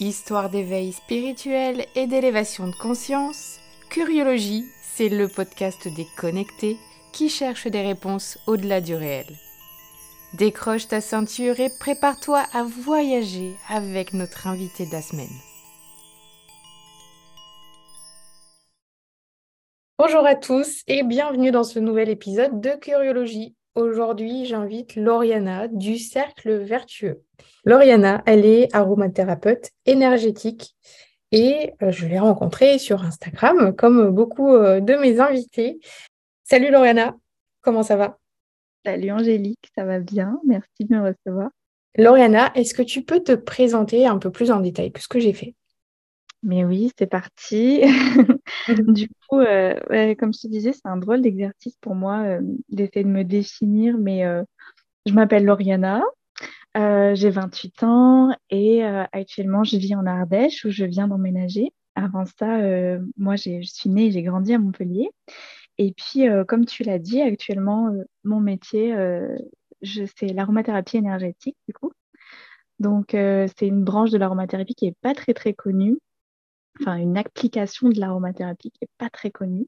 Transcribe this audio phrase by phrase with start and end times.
[0.00, 3.58] Histoire d'éveil spirituel et d'élévation de conscience,
[3.90, 6.76] Curiologie, c'est le podcast des connectés
[7.12, 9.26] qui cherchent des réponses au-delà du réel.
[10.34, 15.26] Décroche ta ceinture et prépare-toi à voyager avec notre invité de la semaine.
[19.98, 23.57] Bonjour à tous et bienvenue dans ce nouvel épisode de Curiologie.
[23.78, 27.22] Aujourd'hui, j'invite Lauriana du Cercle Vertueux.
[27.64, 30.74] Lauriana, elle est aromathérapeute énergétique
[31.30, 35.78] et euh, je l'ai rencontrée sur Instagram comme beaucoup euh, de mes invités.
[36.42, 37.14] Salut Lauriana,
[37.60, 38.18] comment ça va?
[38.84, 41.50] Salut Angélique, ça va bien, merci de me recevoir.
[41.96, 45.20] Lauriana, est-ce que tu peux te présenter un peu plus en détail que ce que
[45.20, 45.54] j'ai fait?
[46.42, 47.82] Mais oui, c'est parti.
[48.68, 52.38] du coup, euh, comme je te disais, c'est un drôle d'exercice pour moi
[52.68, 54.24] d'essayer de me définir, mais
[55.06, 56.02] je m'appelle Lauriana,
[56.76, 61.72] euh, j'ai 28 ans et euh, actuellement je vis en Ardèche où je viens d'emménager.
[61.94, 65.10] Avant ça, euh, moi je suis née et j'ai grandi à Montpellier.
[65.78, 67.92] Et puis, comme tu l'as dit, actuellement,
[68.24, 68.96] mon métier,
[69.82, 71.92] c'est l'aromathérapie énergétique du coup.
[72.80, 75.98] Donc, c'est une branche de l'aromathérapie qui n'est pas très très connue.
[76.80, 79.66] Enfin, une application de l'aromathérapie qui n'est pas très connue.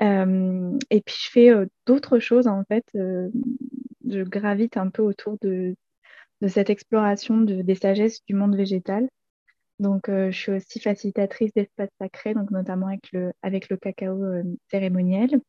[0.00, 1.50] et puis, je fais
[1.86, 2.84] d'autres choses en fait.
[2.94, 5.74] je gravite un peu autour de
[6.46, 9.08] cette exploration de, des sagesses du monde végétal.
[9.78, 14.22] Donc, euh, je suis aussi facilitatrice d'espaces sacrés, donc notamment avec le, avec le cacao
[14.24, 15.40] euh, cérémoniel.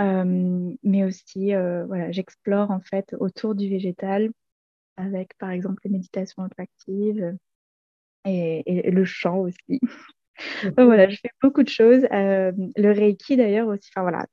[0.00, 4.30] Euh, mais aussi, voilà, j'explore en fait autour du végétal
[4.96, 7.36] avec, par exemple, les méditations attractives
[8.24, 9.80] et, le chant aussi.
[10.64, 12.02] Donc, voilà, je fais beaucoup de choses.
[12.10, 13.90] le Reiki d'ailleurs aussi.
[13.94, 14.26] Enfin voilà,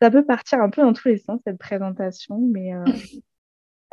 [0.00, 2.72] ça peut partir un peu dans tous les sens cette présentation, mais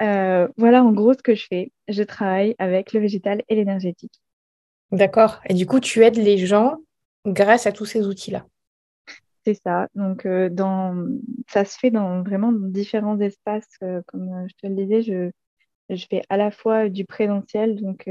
[0.01, 1.71] euh, voilà en gros ce que je fais.
[1.87, 4.21] Je travaille avec le végétal et l'énergétique.
[4.91, 5.39] D'accord.
[5.47, 6.77] Et du coup, tu aides les gens
[7.25, 8.45] grâce à tous ces outils-là.
[9.45, 9.87] C'est ça.
[9.95, 11.07] Donc, euh, dans...
[11.47, 13.69] ça se fait dans vraiment différents espaces.
[13.83, 15.31] Euh, comme je te le disais, je,
[15.89, 18.09] je fais à la fois du présentiel, donc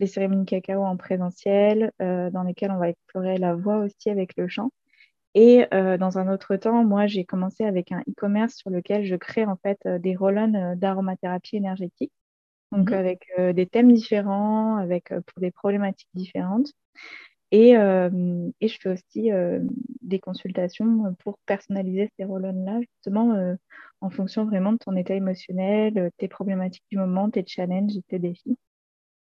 [0.00, 4.48] les cérémonies cacao en présentiel, dans lesquelles on va explorer la voix aussi avec le
[4.48, 4.70] chant.
[5.34, 9.16] Et euh, dans un autre temps, moi, j'ai commencé avec un e-commerce sur lequel je
[9.16, 12.12] crée en fait euh, des roll euh, d'aromathérapie énergétique.
[12.70, 12.96] Donc mhm.
[12.96, 16.72] avec des thèmes différents, avec pour des problématiques différentes.
[17.52, 19.30] Et, et je fais aussi
[20.02, 23.54] des consultations pour personnaliser ces roll là justement
[24.04, 28.58] en fonction vraiment de ton état émotionnel, tes problématiques du moment, tes challenges, tes défis.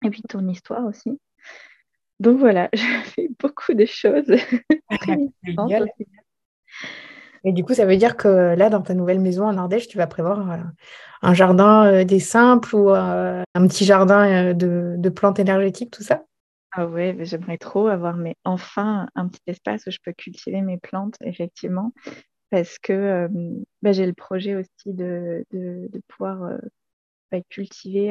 [0.05, 1.19] Et puis ton histoire aussi.
[2.21, 4.31] Donc voilà, je fais beaucoup de choses.
[7.45, 9.97] Et du coup, ça veut dire que là, dans ta nouvelle maison en Ardèche, tu
[9.97, 10.57] vas prévoir euh,
[11.23, 16.25] un jardin euh, des simples ou euh, un petit jardin de, plantes énergétiques, tout ça?
[16.73, 20.79] Ah ouais, j'aimerais trop avoir mais enfin un petit espace où je peux cultiver mes
[20.79, 21.93] plantes, effectivement,
[22.51, 23.29] parce que
[23.83, 25.45] bah, j'ai le projet aussi de,
[26.09, 26.59] pouvoir
[27.31, 28.11] bah, cultiver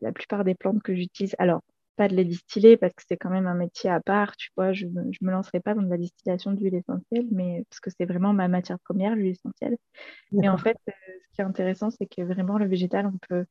[0.00, 1.34] la plupart des plantes que j'utilise.
[1.38, 1.62] Alors,
[1.98, 4.72] pas de les distiller parce que c'est quand même un métier à part, tu vois,
[4.72, 8.06] je ne me lancerai pas dans de la distillation d'huile essentielle, mais parce que c'est
[8.06, 9.76] vraiment ma matière première, l'huile essentielle.
[10.32, 10.92] Mais en fait, euh,
[11.30, 13.44] ce qui est intéressant, c'est que vraiment le végétal, on peut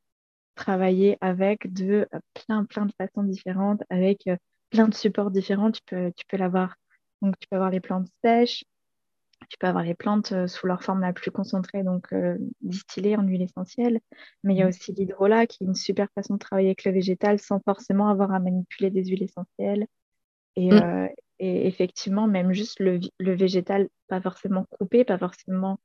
[0.55, 4.37] travailler avec de euh, plein, plein de façons différentes, avec euh,
[4.69, 5.71] plein de supports différents.
[5.71, 6.75] Tu peux, tu peux l'avoir,
[7.21, 8.63] donc tu peux avoir les plantes sèches,
[9.49, 13.15] tu peux avoir les plantes euh, sous leur forme la plus concentrée, donc euh, distillées
[13.15, 13.99] en huile essentielle.
[14.43, 14.69] Mais il y a mm.
[14.69, 18.33] aussi l'hydrolat, qui est une super façon de travailler avec le végétal sans forcément avoir
[18.33, 19.87] à manipuler des huiles essentielles.
[20.55, 20.83] Et, mm.
[20.83, 21.07] euh,
[21.39, 25.79] effectivement, même juste le, végétal, pas forcément coupé, pas forcément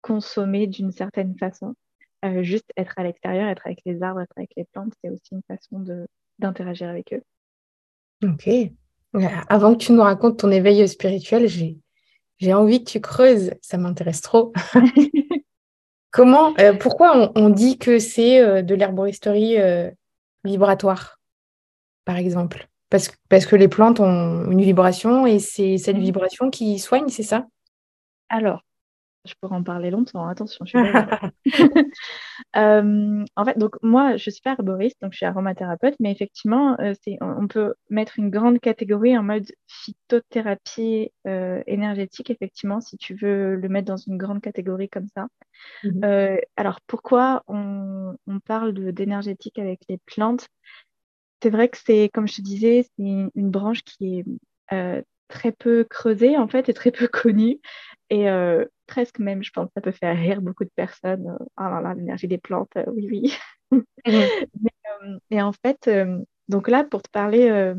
[0.00, 1.74] consommé d'une certaine façon.
[2.40, 5.42] juste être à l'extérieur, être avec les arbres, être avec les plantes, c'est aussi une
[5.46, 5.84] façon
[6.38, 7.22] d'interagir avec eux.
[8.24, 8.48] Ok.
[9.48, 11.78] Avant que tu nous racontes ton éveil spirituel, j'ai
[12.38, 14.52] j'ai envie que tu creuses, ça m'intéresse trop.
[16.10, 19.90] Comment, euh, pourquoi on, dit que c'est euh, de l'herboristerie euh,
[20.44, 21.18] vibratoire,
[22.04, 22.68] par exemple?
[22.88, 26.00] Parce, parce que les plantes ont une vibration et c'est cette mmh.
[26.00, 27.46] vibration qui soigne, c'est ça?
[28.28, 28.62] Alors,
[29.26, 30.78] je pourrais en parler longtemps, attention, je suis
[32.56, 36.78] euh, En fait, donc moi, je suis pas arboriste, donc je suis aromathérapeute, mais effectivement,
[36.80, 43.14] euh, on peut mettre une grande catégorie en mode phytothérapie euh, énergétique, effectivement, si tu
[43.14, 45.26] veux le mettre dans une grande catégorie comme ça.
[45.84, 46.38] Mhm.
[46.56, 48.14] alors, pourquoi on,
[48.44, 50.48] parle d'énergétique avec les plantes?
[51.42, 54.18] C'est vrai que c'est, comme je te disais, c'est une, une branche qui
[54.70, 57.60] est très peu creusée, en fait, et très peu connue.
[58.10, 61.36] Et euh, presque même, je pense, ça peut faire rire beaucoup de personnes.
[61.56, 63.34] Ah là là, l'énergie des plantes, euh, oui, oui.
[64.06, 64.70] Mais,
[65.02, 65.90] euh, et en fait,
[66.48, 67.74] donc là, pour te parler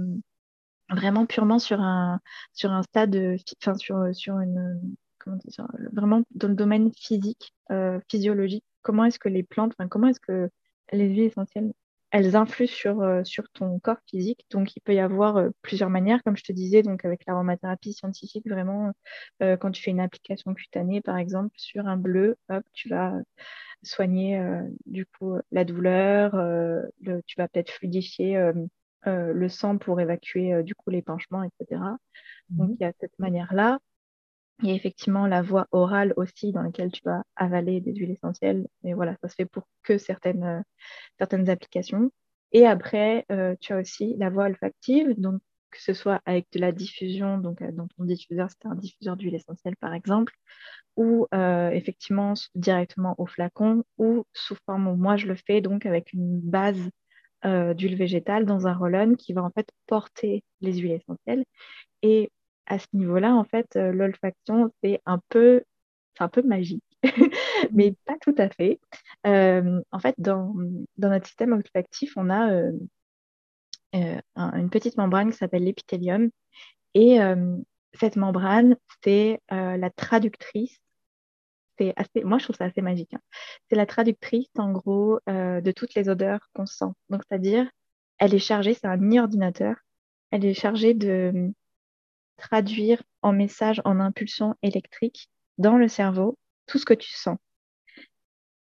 [0.89, 2.19] vraiment purement sur un,
[2.53, 3.15] sur un stade,
[3.61, 4.81] enfin sur, sur une,
[5.19, 7.53] comment dire, vraiment dans le domaine physique,
[8.09, 10.49] physiologique, comment est-ce que les plantes, comment est-ce que
[10.91, 11.71] les huiles essentielles
[12.11, 14.45] elles influent sur, euh, sur ton corps physique.
[14.51, 17.93] Donc, il peut y avoir euh, plusieurs manières, comme je te disais, donc avec l'aromathérapie
[17.93, 18.91] scientifique, vraiment,
[19.43, 23.13] euh, quand tu fais une application cutanée, par exemple, sur un bleu, hop, tu vas
[23.83, 24.41] soigner
[24.85, 28.51] du coup la douleur, le, tu vas peut-être fluidifier
[29.05, 31.81] le sang pour évacuer du coup l'épanchement, etc.
[32.49, 32.77] Donc, mhm.
[32.79, 33.79] il y a cette manière-là.
[34.63, 38.11] Il y a effectivement la voie orale aussi dans laquelle tu vas avaler des huiles
[38.11, 38.67] essentielles.
[38.83, 42.11] Mais voilà, ça se fait pour que certaines, euh, applications.
[42.53, 46.59] Et après, euh, tu as aussi la voie olfactive, donc que ce soit avec de
[46.59, 50.33] la diffusion, donc euh, dans ton diffuseur, c'était un diffuseur d'huile essentielle par exemple,
[50.95, 56.39] ou effectivement directement au flacon, ou sous forme, moi je le fais donc avec une
[56.41, 56.89] base
[57.43, 61.45] d'huile végétale dans un roll qui va en fait porter les huiles essentielles.
[62.01, 62.31] Et
[62.67, 65.63] à ce niveau-là, en fait, euh, l'olfaction, c'est un peu,
[66.19, 66.83] un peu magique,
[67.71, 68.79] mais pas tout à fait.
[69.25, 70.53] Euh, en fait, dans,
[70.97, 72.71] notre système olfactif, on a euh,
[73.93, 76.29] une petite membrane qui s'appelle l'épithélium.
[76.93, 77.19] Et
[77.93, 80.79] cette membrane, c'est la traductrice.
[81.77, 83.13] C'est assez, moi, je trouve ça assez magique.
[83.13, 83.21] Hein.
[83.69, 86.91] C'est la traductrice, en gros, de toutes les odeurs qu'on sent.
[87.09, 87.69] Donc, c'est-à-dire,
[88.17, 89.75] elle est chargée, c'est un mini-ordinateur,
[90.31, 91.53] elle est chargée de
[92.37, 96.37] traduire en message, en impulsion électrique dans le cerveau
[96.67, 97.37] tout ce que tu sens.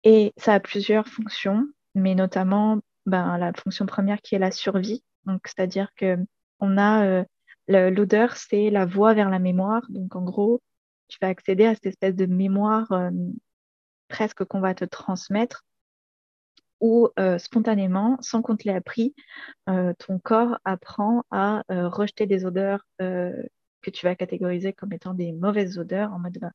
[0.04, 5.02] Et ça a plusieurs fonctions, mais notamment ben, la fonction première qui est la survie.
[5.44, 6.16] C'est-à-dire que
[6.60, 7.24] on a euh,
[7.68, 9.82] l'odeur, c'est la voie vers la mémoire.
[9.90, 10.60] Donc, en gros,
[11.08, 13.10] tu vas accéder à cette espèce de mémoire euh,
[14.08, 15.64] presque qu'on va te transmettre
[16.80, 19.14] où euh, spontanément, sans qu'on te l'ait appris,
[19.66, 22.86] ton corps apprend à rejeter des odeurs
[23.82, 26.50] que tu vas catégoriser comme étant des mauvaises odeurs en mode bah,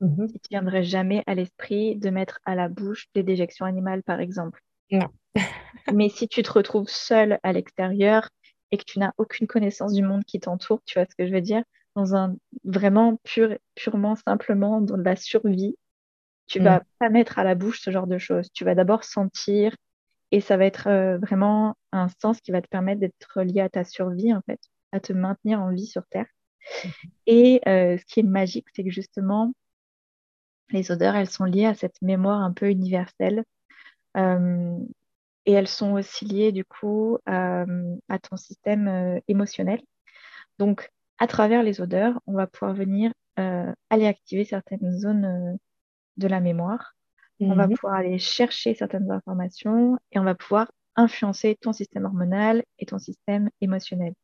[0.00, 0.26] mhm.
[0.28, 4.20] il ne viendrait jamais à l'esprit de mettre à la bouche des déjections animales, par
[4.20, 4.60] exemple.
[4.90, 5.08] Non.
[5.94, 8.28] Mais si tu te retrouves seul à l'extérieur
[8.70, 11.32] et que tu n'as aucune connaissance du monde qui t'entoure, tu vois ce que je
[11.32, 11.62] veux dire,
[11.94, 15.76] dans un vraiment pur, purement, simplement dans la survie,
[16.46, 16.84] tu vas mm.
[16.98, 18.50] pas mettre à la bouche ce genre de choses.
[18.52, 19.74] Tu vas d'abord sentir
[20.30, 23.68] et ça va être euh, vraiment un sens qui va te permettre d'être lié à
[23.68, 24.60] ta survie, en fait,
[24.92, 26.26] à te maintenir en vie sur Terre.
[27.26, 29.52] Et euh, ce qui est magique, c'est que justement,
[30.70, 33.44] les odeurs, elles sont liées à cette mémoire un peu universelle.
[34.16, 34.78] Euh,
[35.44, 37.64] et elles sont aussi liées, du coup, à,
[38.22, 39.80] ton système euh, émotionnel.
[40.58, 43.12] Donc, à travers les odeurs, on va pouvoir venir
[43.90, 45.58] aller activer certaines zones
[46.16, 46.94] de la mémoire.
[47.40, 47.74] On va mhm.
[47.74, 52.98] pouvoir aller chercher certaines informations et on va pouvoir influencer ton système hormonal et ton
[52.98, 54.14] système émotionnel.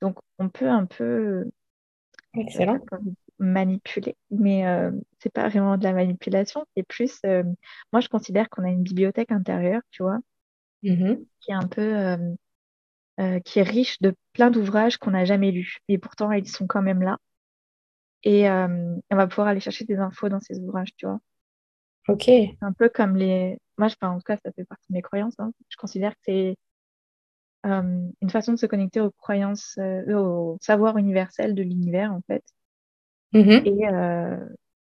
[0.00, 1.50] Donc, on peut un peu
[2.34, 2.80] Excellent.
[3.38, 4.90] manipuler, mais euh,
[5.20, 7.42] c'est pas vraiment de la manipulation, c'est plus, euh,
[7.92, 10.18] moi je considère qu'on a une bibliothèque intérieure, tu vois,
[10.82, 11.24] mm-hmm.
[11.40, 12.16] qui est un peu,
[13.20, 16.66] euh, qui est riche de plein d'ouvrages qu'on n'a jamais lus, et pourtant ils sont
[16.66, 17.18] quand même là.
[18.22, 21.20] Et on va pouvoir aller chercher des infos dans ces ouvrages, tu vois.
[22.08, 22.28] Ok.
[22.60, 23.58] Un peu comme les.
[23.78, 25.34] Moi, je, en tout cas, ça fait partie de mes croyances.
[25.38, 25.52] Hein.
[25.68, 26.56] Je considère que c'est
[27.64, 32.20] euh, une façon de se connecter aux croyances, euh, au savoir universel de l'univers, en
[32.26, 32.44] fait.
[33.32, 33.62] Mm-hmm.
[33.66, 34.48] Et, euh,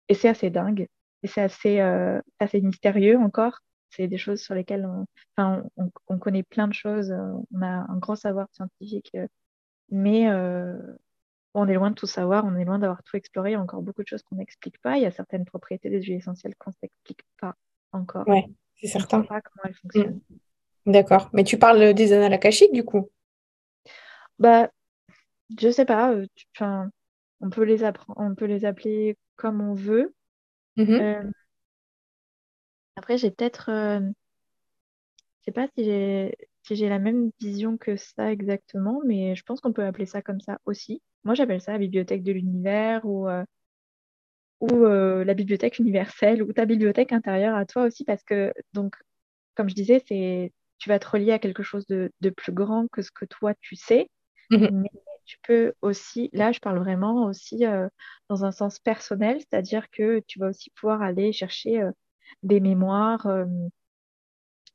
[0.08, 0.86] et c'est assez dingue.
[1.22, 1.80] Et c'est assez,
[2.38, 3.60] assez mystérieux encore.
[3.90, 5.04] C'est des choses sur lesquelles on,
[5.36, 7.12] enfin, on, on, connaît plein de choses.
[7.52, 9.14] On a un grand savoir scientifique.
[9.90, 10.28] Mais
[11.54, 13.50] on est loin de tout savoir, on est loin d'avoir tout exploré.
[13.50, 14.96] Il y a encore beaucoup de choses qu'on n'explique pas.
[14.96, 17.54] Il y a certaines propriétés des huiles essentielles qu'on ne s'explique pas
[17.92, 18.26] encore.
[18.28, 18.46] Ouais,
[18.80, 19.18] c'est certain.
[19.18, 20.20] On ne sait pas comment elles fonctionnent.
[20.30, 20.36] Mm.
[20.86, 21.30] D'accord.
[21.32, 23.08] Mais tu parles des annales akashiques, du coup?
[24.38, 24.70] Bah,
[25.60, 26.12] je sais pas.
[26.12, 26.26] Euh,
[27.40, 27.84] on peut les
[28.16, 30.14] on peut les appeler comme on veut.
[30.76, 31.00] Mm-hmm.
[31.00, 31.30] Euh,
[32.96, 37.96] après, j'ai peut-être, euh, je sais pas si j'ai si j'ai la même vision que
[37.96, 41.02] ça exactement, mais je pense qu'on peut appeler ça comme ça aussi.
[41.24, 43.26] Moi, j'appelle ça la bibliothèque de l'univers ou
[44.60, 48.94] ou la bibliothèque universelle ou ta bibliothèque intérieure à toi aussi, parce que donc,
[49.54, 53.02] comme je disais, c'est tu vas te relier à quelque chose de, plus grand que
[53.02, 54.10] ce que toi tu sais.
[54.50, 54.80] Mhm.
[54.82, 54.90] Mais
[55.26, 57.88] tu peux aussi, là je parle vraiment aussi euh,
[58.28, 61.92] dans un sens personnel, c'est-à-dire que tu vas aussi pouvoir aller chercher euh,
[62.42, 63.44] des mémoires, euh,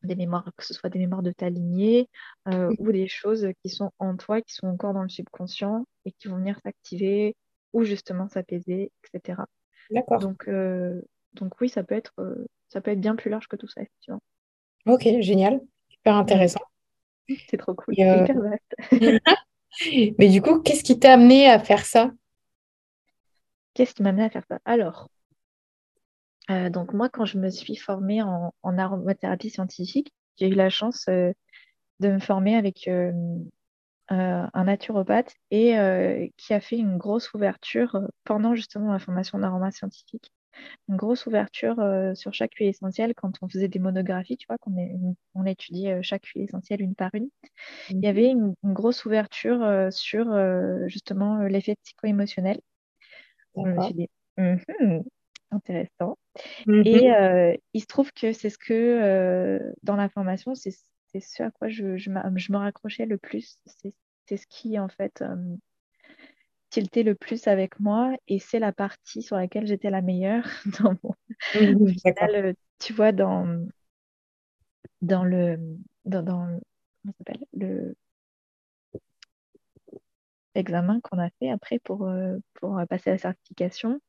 [0.03, 2.07] des mémoires, que ce soit des mémoires de ta lignée
[2.45, 2.75] mhm.
[2.77, 6.27] ou des choses qui sont en toi, qui sont encore dans le subconscient et qui
[6.27, 7.35] vont venir s'activer
[7.73, 9.41] ou justement s'apaiser, etc.
[9.89, 10.19] D'accord.
[10.19, 10.47] Donc,
[11.33, 12.13] donc oui, ça peut être
[12.69, 14.21] ça peut être bien plus large que tout ça, effectivement.
[14.85, 15.59] Ok, génial
[16.13, 16.61] intéressant.
[17.49, 18.75] C'est trop cool, vaste.
[20.19, 22.11] Mais du coup, qu'est-ce qui t'a amené à faire ça?
[23.73, 24.59] Qu'est-ce qui m'a amené à faire ça?
[24.63, 25.09] Alors,
[26.47, 31.33] donc moi, quand je me suis formée en, aromathérapie scientifique, j'ai eu la chance de
[32.01, 32.87] me former avec
[34.11, 38.99] euh, un naturopathe et euh, qui a fait une grosse ouverture euh, pendant justement la
[38.99, 40.31] formation d'aroma scientifique.
[40.89, 41.75] Une grosse ouverture
[42.15, 46.25] sur chaque huile essentielle quand on faisait des monographies, tu vois, qu'on on étudiait chaque
[46.25, 47.29] huile essentielle une par une.
[47.89, 50.25] Il y avait une, grosse ouverture sur
[50.87, 52.59] justement l'effet psycho-émotionnel.
[53.55, 55.03] Je me suis dit, mm-hmm,
[55.51, 56.17] intéressant.
[56.67, 57.09] Et
[57.73, 60.71] il se trouve que c'est ce que dans la formation, c'est
[61.19, 63.57] ce à quoi je, je, me raccrochais le plus.
[64.27, 65.23] C'est ce qui, en fait,
[66.77, 70.45] euh, le plus avec moi et c'est la partie sur laquelle j'étais la meilleure
[70.81, 73.65] dans mon final, euh, tu vois, dans,
[75.01, 75.57] dans le.
[76.05, 76.59] Dans, dans
[77.53, 77.95] le
[80.55, 83.99] examen qu'on a fait après pour, euh, pour passer la certification.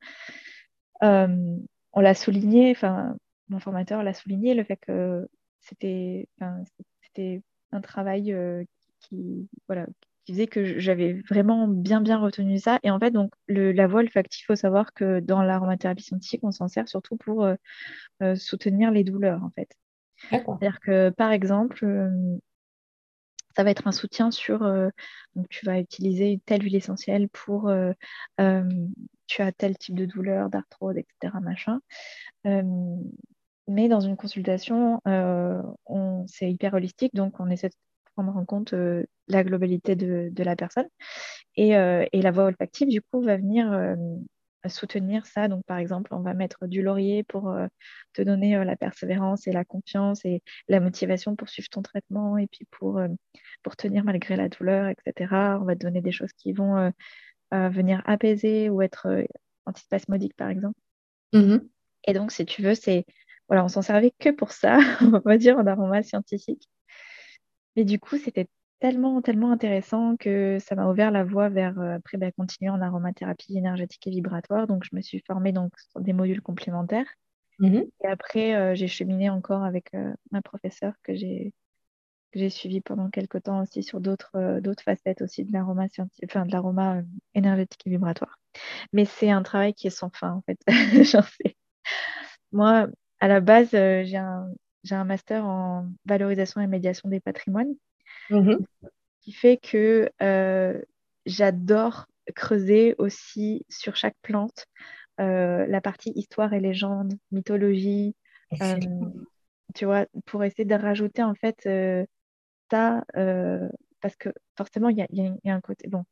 [1.00, 3.16] on l'a souligné, enfin,
[3.49, 5.28] mon formateur l'a souligné, le fait que
[5.61, 6.28] c'était
[7.02, 7.42] c'était
[7.73, 8.64] un travail euh,
[9.00, 9.87] qui, voilà,
[10.26, 12.78] qui faisait que j'avais vraiment bien, bien retenu ça.
[12.83, 16.40] Et en fait, donc, le, la voie olfactive, il faut savoir que dans l'aromathérapie scientifique,
[16.42, 17.54] on s'en sert surtout pour euh,
[18.23, 19.71] euh, soutenir les douleurs, en fait.
[20.30, 21.87] C'est-à-dire que, par exemple,
[23.56, 24.61] ça va être un soutien sur,
[25.35, 27.71] donc tu vas utiliser telle huile essentielle pour,
[28.38, 31.35] tu as tel type de douleur, d'arthrose, etc.
[31.42, 31.80] Machin.
[33.68, 35.61] Mais dans une consultation, euh,
[36.26, 37.75] c'est hyper holistique, donc on essaie de
[38.16, 40.88] prendre en compte euh, la globalité de, la personne.
[41.58, 43.96] Euh, et, la voix olfactive, du coup, va venir
[44.68, 45.49] soutenir ça.
[45.49, 47.54] Donc, par exemple, on va mettre du laurier pour
[48.14, 52.46] te donner la persévérance et la confiance et la motivation pour suivre ton traitement et
[52.49, 53.00] puis pour,
[53.62, 55.58] pour tenir malgré la douleur, etc.
[55.61, 56.92] On va te donner des choses qui vont
[57.52, 59.25] venir apaiser ou être
[59.66, 60.78] antispasmodiques, par exemple.
[61.32, 61.58] Mmh
[62.08, 63.04] et donc, si tu veux, c'est
[63.49, 66.68] voilà, on s'en servait que pour ça, on va dire en aroma scientifique.
[67.76, 68.49] Mais du coup, c'était
[68.80, 72.80] tellement, tellement intéressant que ça m'a ouvert la voie vers euh, après bah, continuer en
[72.80, 74.66] aromathérapie énergétique et vibratoire.
[74.66, 77.06] Donc, je me suis formée donc, sur des modules complémentaires.
[77.59, 81.52] Mmh et après, euh, j'ai cheminé encore avec euh, ma professeure que j'ai
[82.35, 85.87] j'ai suivi pendant quelques temps aussi sur d'autres d'autres facettes aussi de l'aroma
[86.25, 87.00] enfin de l'aroma
[87.35, 88.38] énergétique et vibratoire.
[88.92, 90.59] Mais c'est un travail qui est sans fin en fait.
[91.11, 91.56] J'en sais.
[92.52, 92.88] Moi,
[93.21, 94.49] à la base, j'ai un,
[94.95, 97.75] un, master en valorisation et médiation des patrimoines,
[98.31, 98.57] mmh
[99.21, 100.81] qui fait que euh,
[101.25, 104.66] j'adore creuser aussi sur chaque plante
[105.21, 108.14] euh, la partie histoire et légende, mythologie,
[109.75, 111.69] tu vois, pour essayer de rajouter en fait
[112.71, 113.02] ça,
[114.00, 116.05] parce que forcément, il y a, y a, un côté, bon,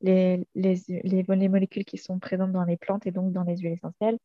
[0.00, 3.58] les, les, les, les molécules qui sont présentes dans les plantes et donc dans les
[3.58, 4.18] huiles essentielles,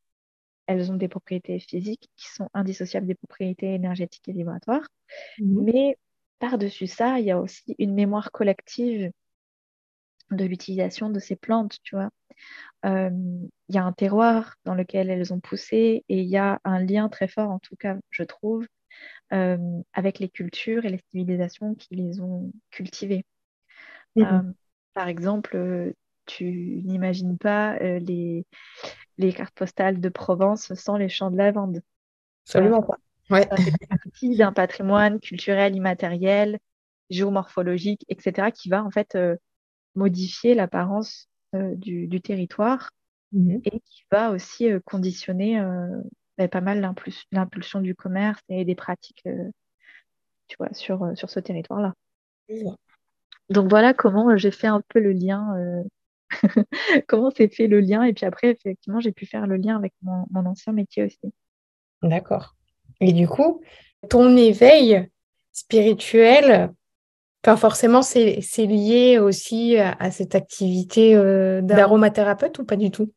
[0.69, 4.87] elles ont des propriétés physiques qui sont indissociables des propriétés énergétiques et vibratoires.
[5.39, 5.63] Mhm.
[5.63, 5.97] Mais
[6.37, 9.11] par-dessus ça, il y a aussi une mémoire collective
[10.29, 12.11] de l'utilisation de ces plantes, tu vois.
[12.85, 13.09] Euh,
[13.67, 16.79] il y a un terroir dans lequel elles ont poussé et il y a un
[16.79, 18.67] lien très fort, en tout cas, je trouve,
[19.33, 19.57] euh,
[19.93, 23.25] avec les cultures et les civilisations qui les ont cultivées.
[24.15, 24.23] Mhm.
[24.23, 24.53] Euh,
[24.93, 25.93] par exemple,
[26.27, 28.45] tu n'imagines pas les,
[29.19, 31.81] les cartes postales de Provence sans les champs de lavande.
[32.45, 32.97] Absolument pas.
[33.29, 33.47] Ouais.
[33.49, 36.57] Ça fait partie d'un patrimoine culturel, immatériel,
[37.09, 39.35] géomorphologique, etc., qui va en fait euh,
[39.93, 42.91] modifier l'apparence euh, du, territoire
[43.33, 43.61] mhm.
[43.65, 45.61] et qui va aussi euh, conditionner
[46.37, 46.79] ben, pas mal
[47.31, 49.27] l'impulsion du commerce et des pratiques
[50.47, 51.93] tu vois, sur, sur ce territoire-là.
[53.49, 55.83] Donc voilà comment j'ai fait un peu le lien
[57.07, 58.03] comment s'est fait le lien.
[58.03, 61.33] Et puis après, effectivement, j'ai pu faire le lien avec mon, ancien métier aussi.
[62.01, 62.55] D'accord.
[63.01, 63.61] Et du coup,
[64.09, 65.09] ton éveil
[65.51, 66.71] spirituel,
[67.41, 73.11] pas forcément, c'est lié aussi à, cette activité euh, d'aromathérapeute ou pas du tout?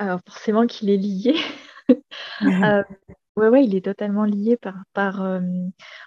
[0.00, 1.34] Alors, forcément qu'il est lié.
[2.42, 2.82] euh,
[3.36, 4.76] ouais, ouais, il est totalement lié par.
[4.94, 5.40] par euh,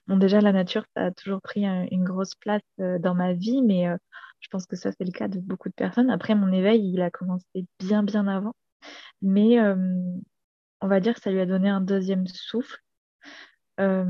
[0.08, 3.62] bon, déjà, la nature, ça a toujours pris une grosse place euh, dans ma vie,
[3.62, 3.86] mais
[4.44, 6.10] je pense que ça, c'est le cas de beaucoup de personnes.
[6.10, 8.56] Après, mon éveil, il a commencé bien, bien avant.
[9.22, 9.76] Mais euh,
[10.82, 12.78] on va dire que ça lui a donné un deuxième souffle.
[13.80, 14.06] Euh,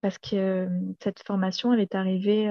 [0.00, 0.68] parce que euh,
[1.02, 2.50] cette formation, elle est arrivée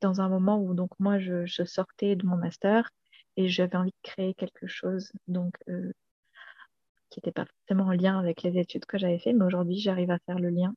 [0.00, 2.88] dans un moment où donc moi, je, sortais de mon master
[3.36, 8.42] et j'avais envie de créer quelque chose donc, qui n'était pas forcément en lien avec
[8.42, 9.32] les études que j'avais fait.
[9.32, 10.72] Mais aujourd'hui, j'arrive à faire le lien.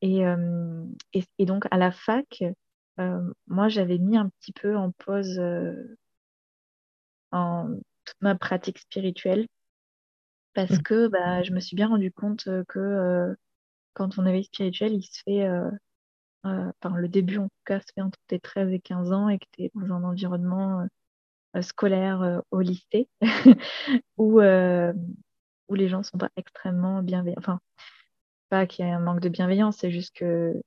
[0.00, 0.22] Et,
[1.12, 2.44] et, donc, à la fac,
[3.46, 5.40] moi, j'avais mis un petit peu en pause
[7.32, 7.68] en
[8.04, 9.46] toute ma pratique spirituelle
[10.54, 10.82] parce mmh.
[10.82, 13.36] que bah, je me suis bien rendu compte que
[13.94, 15.48] quand on éveille spirituel, il se fait,
[16.44, 19.38] enfin, le début en tout cas, se fait entre tes 13 et 15 ans et
[19.38, 20.86] que tu es dans un environnement
[21.60, 23.08] scolaire au lycée
[24.16, 27.38] où, où les gens sont pas extrêmement bienveillants.
[27.38, 27.60] Enfin,
[28.48, 30.60] pas qu'il y ait un manque de bienveillance, c'est juste que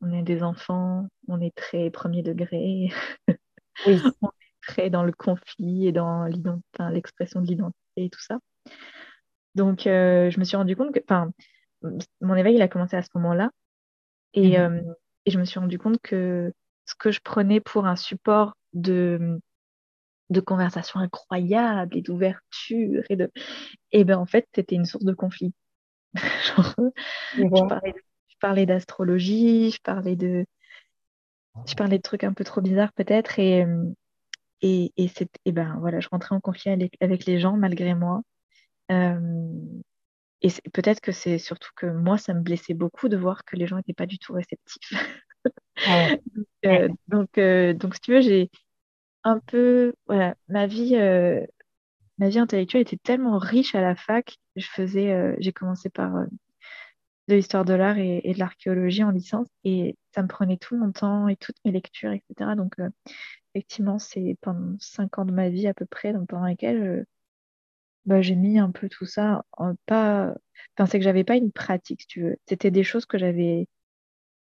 [0.00, 2.92] on est des enfants, on est très premier degré,
[3.86, 4.00] oui.
[4.22, 6.28] on est très dans le conflit et dans
[6.90, 8.38] l'expression de l'identité et tout ça.
[9.54, 11.30] Donc, euh, je me suis rendu compte que, enfin,
[12.20, 13.50] mon éveil, il a commencé à ce moment-là.
[14.34, 14.76] Et, mhm.
[14.76, 14.94] euh,
[15.26, 16.52] et, je me suis rendu compte que
[16.86, 19.40] ce que je prenais pour un support de,
[20.30, 23.30] de conversation incroyable et d'ouverture, et de,
[23.92, 25.52] et ben en fait, c'était une source de conflit.
[26.14, 26.74] Genre,
[27.34, 28.09] je parlais, je
[28.40, 30.44] parlais d'astrologie, je parlais de,
[31.66, 33.66] je parlais de trucs un peu trop bizarres peut-être, et,
[34.62, 35.10] et, et,
[35.44, 38.22] et ben voilà, je rentrais en conflit avec, avec les gens malgré moi.
[38.90, 39.50] Euh,
[40.42, 43.66] et peut-être que c'est surtout que moi, ça me blessait beaucoup de voir que les
[43.66, 44.90] gens n'étaient pas du tout réceptifs.
[46.66, 48.50] Euh, donc, euh, donc, si tu veux, j'ai
[49.24, 50.94] un peu, voilà, ma vie,
[52.18, 54.36] ma vie intellectuelle était tellement riche à la fac.
[54.56, 56.12] Je faisais, j'ai commencé par
[57.28, 60.92] de l'histoire de l'art et, de l'archéologie en licence, et ça me prenait tout mon
[60.92, 62.56] temps et toutes mes lectures, etc.
[62.56, 62.74] Donc,
[63.54, 67.06] effectivement, c'est pendant cinq ans de ma vie à peu près, donc pendant lesquels
[68.06, 70.34] bah, j'ai mis un peu tout ça en pas.
[70.76, 72.36] Enfin, c'est que j'avais pas une pratique, si tu veux.
[72.46, 73.66] C'était des choses que j'avais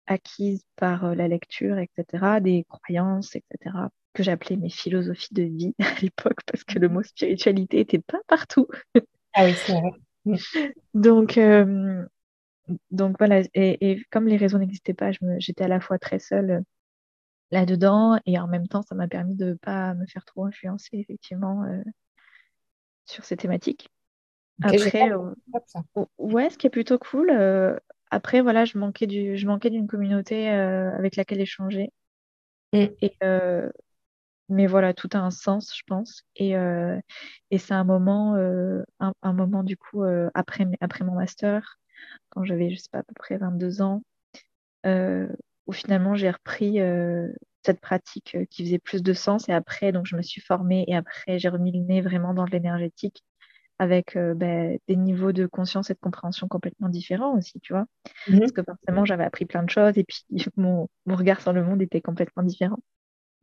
[0.06, 3.76] acquises par euh, la lecture, etc., des croyances, etc.,
[4.14, 8.20] que j'appelais mes philosophies de vie à l'époque, parce que le mot spiritualité était pas
[8.26, 8.68] partout.
[9.34, 9.92] ah oui, c'est vrai.
[10.94, 12.04] Donc, euh,
[12.90, 16.60] donc voilà, et, comme les réseaux n'existaient pas, j'étais à la fois très seule euh,
[17.50, 20.96] là-dedans, et en même temps, ça m'a permis de ne pas me faire trop influencer,
[20.98, 21.64] effectivement,
[23.04, 23.90] sur ces thématiques.
[24.62, 25.34] Après, euh,
[26.18, 27.30] ouais, ce qui est plutôt cool.
[27.30, 27.76] Euh,
[28.10, 31.90] après, voilà, je manquais du, je manquais d'une communauté euh, avec laquelle échanger.
[32.72, 32.86] Mm.
[33.00, 33.16] Et,
[34.48, 36.24] mais voilà, tout a un sens, je pense.
[36.36, 36.50] Et,
[37.50, 38.34] et c'est un moment,
[39.00, 40.02] un, moment du coup
[40.34, 41.78] après, après mon master,
[42.30, 44.02] quand j'avais, je sais pas, à peu près 22 ans,
[44.84, 46.80] où finalement j'ai repris
[47.64, 49.48] cette pratique euh, qui faisait plus de sens.
[49.48, 52.44] Et après, donc, je me suis formée et après, j'ai remis le nez vraiment dans
[52.44, 53.22] l'énergétique
[53.78, 57.86] avec euh, ben, des niveaux de conscience et de compréhension complètement différents aussi, tu vois.
[58.28, 58.40] Mhm.
[58.40, 60.24] Parce que forcément, j'avais appris plein de choses et puis
[60.56, 62.78] mon, mon, regard sur le monde était complètement différent.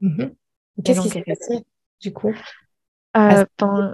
[0.02, 0.34] Mhm.
[0.84, 1.66] Qu'est-ce qui s'est passé
[2.00, 2.34] du coup?
[3.18, 3.94] Euh, pendant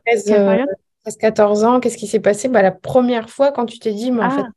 [1.19, 2.49] 14 ans, qu'est-ce qui s'est passé?
[2.49, 4.51] Bah, La première fois quand tu t'es dit, mais en fait, ah.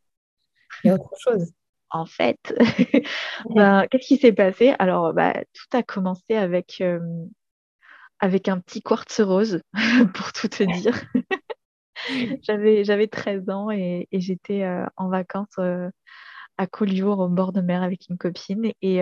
[0.85, 1.53] il y a autre chose
[1.91, 2.39] en fait,
[3.51, 4.75] ben, qu'est-ce qui s'est passé?
[4.79, 7.01] Alors, bah, tout a commencé avec, euh,
[8.21, 9.63] avec un petit quartz rose,
[10.15, 10.95] pour tout te dire.
[12.43, 15.89] j'avais, j'avais 13 ans et, j'étais euh, en vacances euh,
[16.59, 18.73] à Collioure, au bord de mer, avec une copine.
[18.83, 18.99] Et,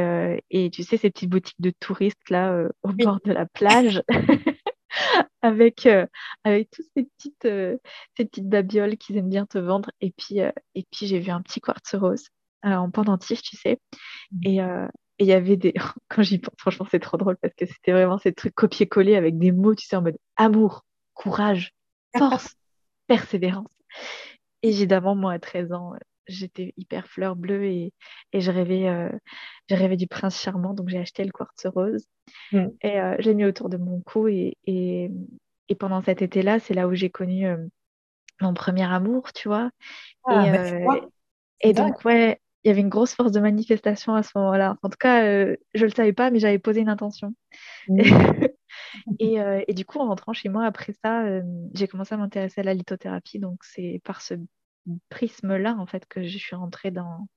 [0.51, 4.03] et tu sais, ces petites boutiques de touristes là, au bord de la plage.
[5.43, 5.89] avec,
[6.45, 7.43] avec toutes ces petites,
[8.17, 9.91] ces petites babioles qu'ils aiment bien te vendre.
[10.01, 12.27] Et puis, et puis j'ai vu un petit quartz rose.
[12.67, 13.79] Euh, en pendentif, tu sais.
[14.33, 14.59] Mmh.
[14.61, 15.75] Euh, et il y avait des.
[16.09, 19.39] Quand j'y pense, franchement, c'est trop drôle parce que c'était vraiment ces trucs copier-coller avec
[19.39, 21.75] des mots, tu sais, en mode amour, courage,
[22.17, 22.57] force,
[23.07, 23.71] persévérance.
[24.63, 25.93] Évidemment, moi, à 13 ans,
[26.27, 27.93] j'étais hyper fleur bleue et,
[28.33, 29.11] et je, rêvais, euh,
[29.71, 32.07] rêvais du prince charmant, donc j'ai acheté le quartz rose
[32.53, 32.67] mmh.
[32.83, 34.29] et euh, j'ai mis autour de mon cou.
[34.29, 35.11] Et, et,
[35.69, 37.47] et pendant cet été-là, c'est là où j'ai connu
[38.41, 39.71] mon premier amour, tu vois.
[40.25, 41.01] Ah, et, bah,
[41.61, 44.77] et donc, ouais, il y avait une grosse force de manifestation à ce moment-là.
[44.83, 47.35] En tout cas, euh, je ne le savais pas, mais j'avais posé une intention.
[49.21, 49.39] Mmh.
[49.39, 51.43] Euh, et, du coup, en rentrant chez moi, après ça, euh,
[51.75, 53.39] j'ai commencé à m'intéresser à la lithothérapie.
[53.39, 54.35] Donc, c'est par ce
[55.09, 57.29] prisme-là, en fait, que je suis rentrée dans,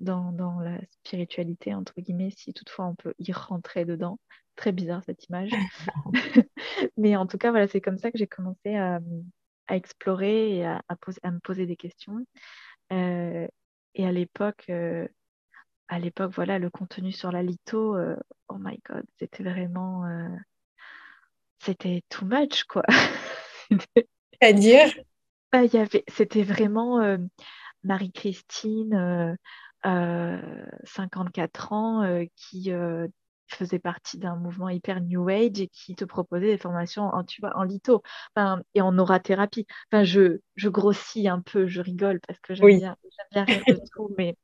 [0.00, 4.18] dans, dans, la spiritualité, entre guillemets, si toutefois on peut y rentrer dedans.
[4.56, 5.50] Très bizarre cette image.
[6.96, 9.00] mais en tout cas, voilà, c'est comme ça que j'ai commencé à,
[9.68, 12.24] à, explorer et à, à, poser, à, me poser des questions.
[13.94, 15.06] Et à l'époque, euh,
[15.88, 18.16] à l'époque, voilà, le contenu sur la litho, euh,
[18.48, 20.28] oh my god, c'était vraiment, euh,
[21.58, 22.84] c'était too much, quoi.
[24.40, 24.92] C'est-à-dire?
[25.52, 27.00] Bah, y avait, c'était vraiment
[27.84, 29.36] Marie-Christine,
[30.84, 32.70] 54 ans, qui
[33.48, 37.40] faisait partie d'un mouvement hyper New Age et qui te proposait des formations en, tu
[37.40, 38.02] vois, en litho
[38.36, 39.66] enfin, et en aura-thérapie.
[39.92, 42.96] Enfin, je, je grossis un peu, je rigole parce que j'aime bien,
[43.32, 44.36] bien rire de tout, mais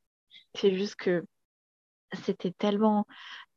[0.55, 1.25] C'est juste que
[2.25, 3.07] c'était tellement,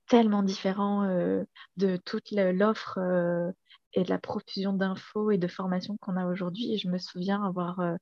[0.08, 1.44] tellement différent euh,
[1.78, 3.52] de toute l'offre euh,
[3.94, 6.74] et de la profusion d'infos et de formations qu'on a aujourd'hui.
[6.74, 7.96] Et je me souviens avoir, euh,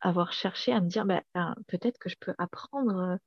[0.00, 3.18] avoir cherché à me dire, bah, ben, peut-être que je peux apprendre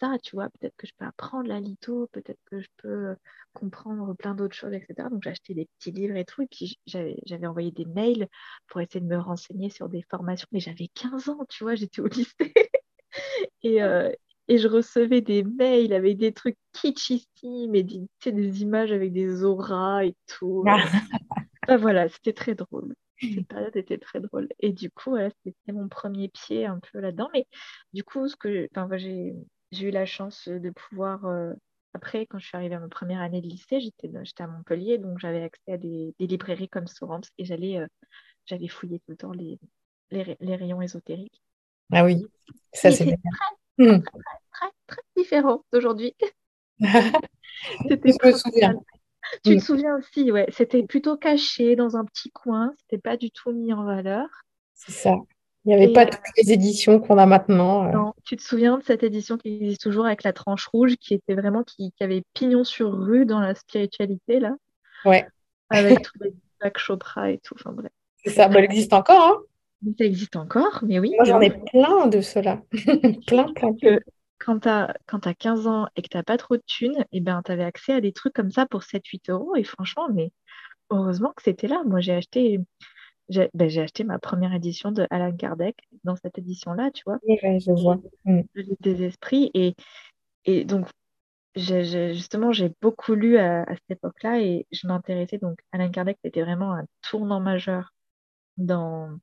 [0.00, 3.16] ça, tu vois, peut-être que je peux apprendre la litho, peut-être que je peux
[3.52, 5.08] comprendre plein d'autres choses, etc.
[5.10, 8.28] Donc j'ai acheté des petits livres et tout, et puis j'avais envoyé des mails
[8.66, 12.00] pour essayer de me renseigner sur des formations, mais j'avais 15 ans, tu vois, j'étais
[12.00, 12.54] au lycée.
[13.62, 13.80] et,
[14.48, 19.44] et je recevais des mails avec des trucs kitschissimes et des, des images avec des
[19.44, 20.64] auras et tout.
[21.68, 21.76] Ah.
[21.76, 22.94] voilà, c'était très drôle.
[23.20, 24.48] Cette période était très drôle.
[24.60, 27.28] Et du coup, c'était mon premier pied un peu là-dedans.
[27.32, 27.46] Mais
[27.92, 28.68] du coup, ce que
[29.72, 31.24] j'ai eu la chance de pouvoir.
[31.26, 31.52] Euh,
[31.96, 34.10] après, quand je suis arrivée à ma première année de lycée, j'étais
[34.42, 37.86] à Montpellier, donc j'avais accès à des, librairies comme Sorams et j'allais euh,
[38.46, 39.60] j'avais fouillé tout le temps les,
[40.10, 41.40] les, rayons ésotériques.
[41.92, 42.26] Ah oui,
[42.72, 43.16] ça c'est
[43.76, 44.00] Hmm.
[44.02, 44.20] très,
[44.52, 46.14] très, très, différent d'aujourd'hui.
[47.88, 48.80] C'était Je me souviens.
[49.44, 50.46] Tu te souviens aussi, ouais.
[50.50, 52.72] C'était plutôt caché dans un petit coin.
[52.78, 54.26] C'était pas du tout mis en valeur.
[54.74, 55.16] C'est ça.
[55.64, 57.86] Il n'y avait pas euh, toutes les éditions qu'on a maintenant.
[57.86, 57.92] Euh.
[57.92, 61.14] Non, tu te souviens de cette édition qui existe toujours avec la tranche rouge, qui
[61.14, 64.54] était vraiment qui, avait pignon sur rue dans la spiritualité là?
[65.06, 65.26] Ouais.
[65.70, 67.54] Avec tous les Jacques Chopra et tout.
[67.58, 67.90] Enfin bref.
[68.24, 68.50] C'est ça.
[68.52, 69.22] elle existe encore.
[69.22, 69.42] Hein
[69.98, 71.12] ça existe encore, mais oui.
[71.16, 72.62] Moi, j'en ai plein de ceux-là.
[73.26, 73.98] plein, plein, plein.
[74.38, 77.18] Quand tu as, as, 15 ans et que tu n'as pas trop de thunes, et
[77.18, 79.56] eh ben, tu avais accès à des trucs comme ça pour 7-8 euros.
[79.56, 80.32] Et franchement, mais
[80.90, 81.82] heureusement que c'était là.
[81.86, 82.60] Moi, j'ai acheté,
[83.28, 87.18] j'ai ben, acheté ma première édition de Alan Kardec dans cette édition-là, tu vois.
[87.26, 87.98] Oui, je vois.
[88.24, 88.42] Mm.
[88.80, 89.50] Des esprits.
[89.54, 89.74] Et,
[90.44, 90.88] et donc,
[91.54, 95.38] justement, j'ai beaucoup lu à, à cette époque-là et je m'intéressais.
[95.38, 97.94] Donc, Alan Kardec, c'était vraiment un tournant majeur
[98.56, 99.18] dans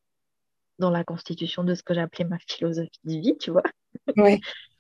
[0.82, 3.64] dans la constitution de ce que j'appelais ma philosophie de vie, tu vois.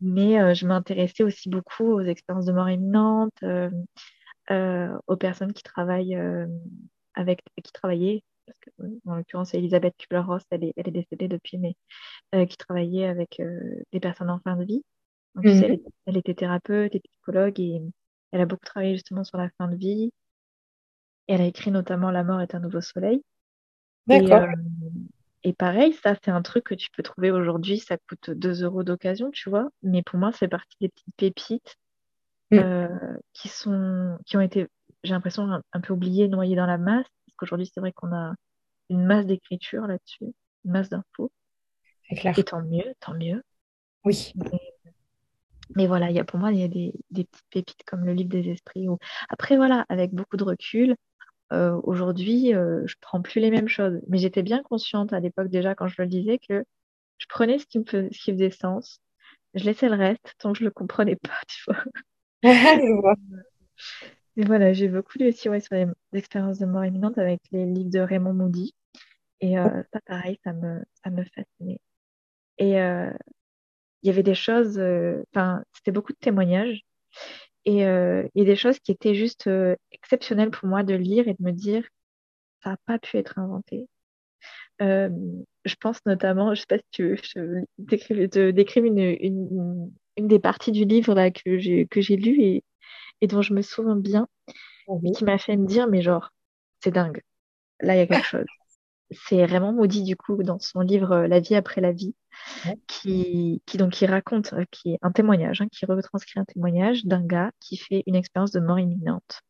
[0.00, 3.70] Mais euh, je m'intéressais aussi beaucoup aux expériences de mort imminente, euh,
[4.50, 6.18] euh, aux personnes qui travaillent
[7.14, 8.70] avec, qui travaillaient, parce que
[9.06, 11.74] en l'occurrence Elisabeth Kubler-Ross, elle est, elle est décédée depuis, mais
[12.46, 13.40] qui travaillait avec
[13.92, 14.84] des personnes en fin de vie.
[15.34, 15.78] Mhm.
[16.06, 17.80] elle, était thérapeute et psychologue et
[18.32, 20.10] elle a beaucoup travaillé justement sur la fin de vie.
[21.28, 23.22] elle a écrit notamment La mort est un nouveau soleil.
[24.06, 24.44] D'accord.
[24.44, 25.17] Et
[25.52, 29.30] pareil, ça, c'est un truc que tu peux trouver aujourd'hui, ça coûte 2 euros d'occasion,
[29.30, 29.68] tu vois.
[29.82, 31.76] Mais pour moi, c'est partie des petites pépites
[32.50, 32.58] mm.
[32.58, 34.66] euh, qui, sont, qui ont été,
[35.04, 37.06] j'ai l'impression, un, peu oubliées, noyées dans la masse.
[37.26, 38.34] Parce qu'aujourd'hui, c'est vrai qu'on a
[38.90, 40.34] une masse d'écriture là-dessus,
[40.64, 41.30] une masse d'infos.
[42.10, 43.42] Et tant mieux, tant mieux.
[44.04, 44.32] Oui.
[45.76, 48.14] Mais, voilà, y a, pour moi, il y a des, des, petites pépites comme le
[48.14, 48.86] livre des esprits.
[49.28, 50.96] Après, voilà, avec beaucoup de recul,
[51.52, 54.00] euh, aujourd'hui, euh, je prends plus les mêmes choses.
[54.08, 56.64] Mais j'étais bien consciente à l'époque déjà quand je le disais que
[57.18, 59.00] je prenais ce qui me faisait, ce qui faisait sens,
[59.54, 61.64] je laissais le reste tant que je le comprenais pas, tu
[63.02, 63.14] vois.
[64.36, 67.90] Et voilà, j'ai beaucoup lu aussi sur les expériences de mort imminente avec les livres
[67.90, 68.74] de Raymond Moody.
[69.40, 71.80] Et euh, ça, pareil, ça me, ça me fascinait.
[72.58, 74.78] Et il y avait des choses,
[75.32, 76.84] enfin, c'était beaucoup de témoignages.
[77.64, 80.94] Et euh, il y a des choses qui étaient juste euh, exceptionnelles pour moi de
[80.94, 81.84] lire et de me dire,
[82.62, 83.88] ça n'a pas pu être inventé.
[84.80, 85.10] Euh,
[85.64, 89.90] je pense notamment, je ne sais pas si tu veux, je te décrive une, une,
[90.16, 92.64] une, des parties du livre là, que j'ai lu et,
[93.20, 94.28] et, dont je me souviens bien,
[95.16, 96.30] qui m'a fait me dire, mais genre,
[96.80, 97.22] c'est dingue.
[97.80, 98.57] Là, il y a quelque chose
[99.10, 102.14] c'est vraiment maudit du coup dans son livre euh, La vie après la vie,
[102.86, 107.04] qui, qui, donc qui raconte, euh, qui est un témoignage, hein, qui retranscrit un témoignage
[107.04, 109.40] d'un gars qui fait une expérience de mort imminente.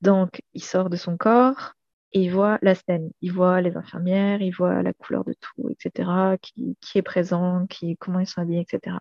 [0.00, 1.72] Donc il sort de son corps
[2.12, 5.68] et il voit la scène, il voit les infirmières, il voit la couleur de tout,
[5.70, 8.96] etc., qui, qui est présent, qui, comment ils sont habillés, etc.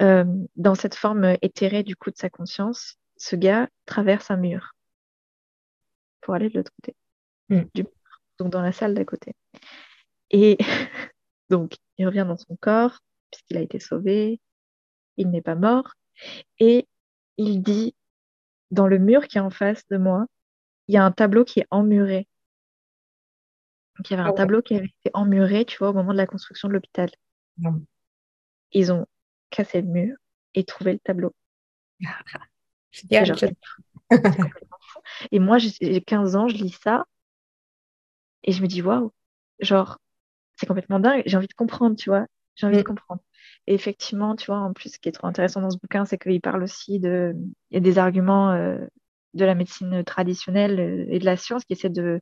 [0.00, 0.24] Euh,
[0.56, 4.72] dans cette forme éthérée du coup de sa conscience, ce gars traverse un mur
[6.20, 6.96] pour aller de l'autre côté
[7.74, 7.84] du
[8.40, 9.34] donc dans la salle d'à côté.
[10.30, 10.56] Et
[11.50, 12.98] donc, il revient dans son corps,
[13.30, 14.40] puisqu'il a été sauvé,
[15.16, 15.92] il n'est pas mort,
[16.58, 16.88] et
[17.36, 17.94] il dit,
[18.70, 20.26] dans le mur qui est en face de moi,
[20.88, 22.26] il y a un tableau qui est emmuré.
[23.96, 26.12] Donc, il y avait un ah tableau qui avait été emmuré, tu vois, au moment
[26.12, 27.10] de la construction de l'hôpital.
[28.72, 29.06] Ils ont
[29.50, 30.16] cassé le mur
[30.54, 31.34] et trouvé le tableau.
[35.30, 37.04] et moi, j'ai 15 ans, je lis ça,
[38.44, 39.12] et je me dis, waouh,
[39.60, 39.98] genre,
[40.56, 41.22] c'est complètement dingue.
[41.26, 42.26] J'ai envie de comprendre, tu vois.
[42.56, 42.84] J'ai envie de mm.
[42.84, 43.22] comprendre.
[43.66, 46.18] Et effectivement, tu vois, en plus, ce qui est trop intéressant dans ce bouquin, c'est
[46.18, 47.34] qu'il parle aussi de.
[47.70, 48.78] Il y a des arguments euh,
[49.34, 52.20] de la médecine traditionnelle euh, et de la science qui essaient de,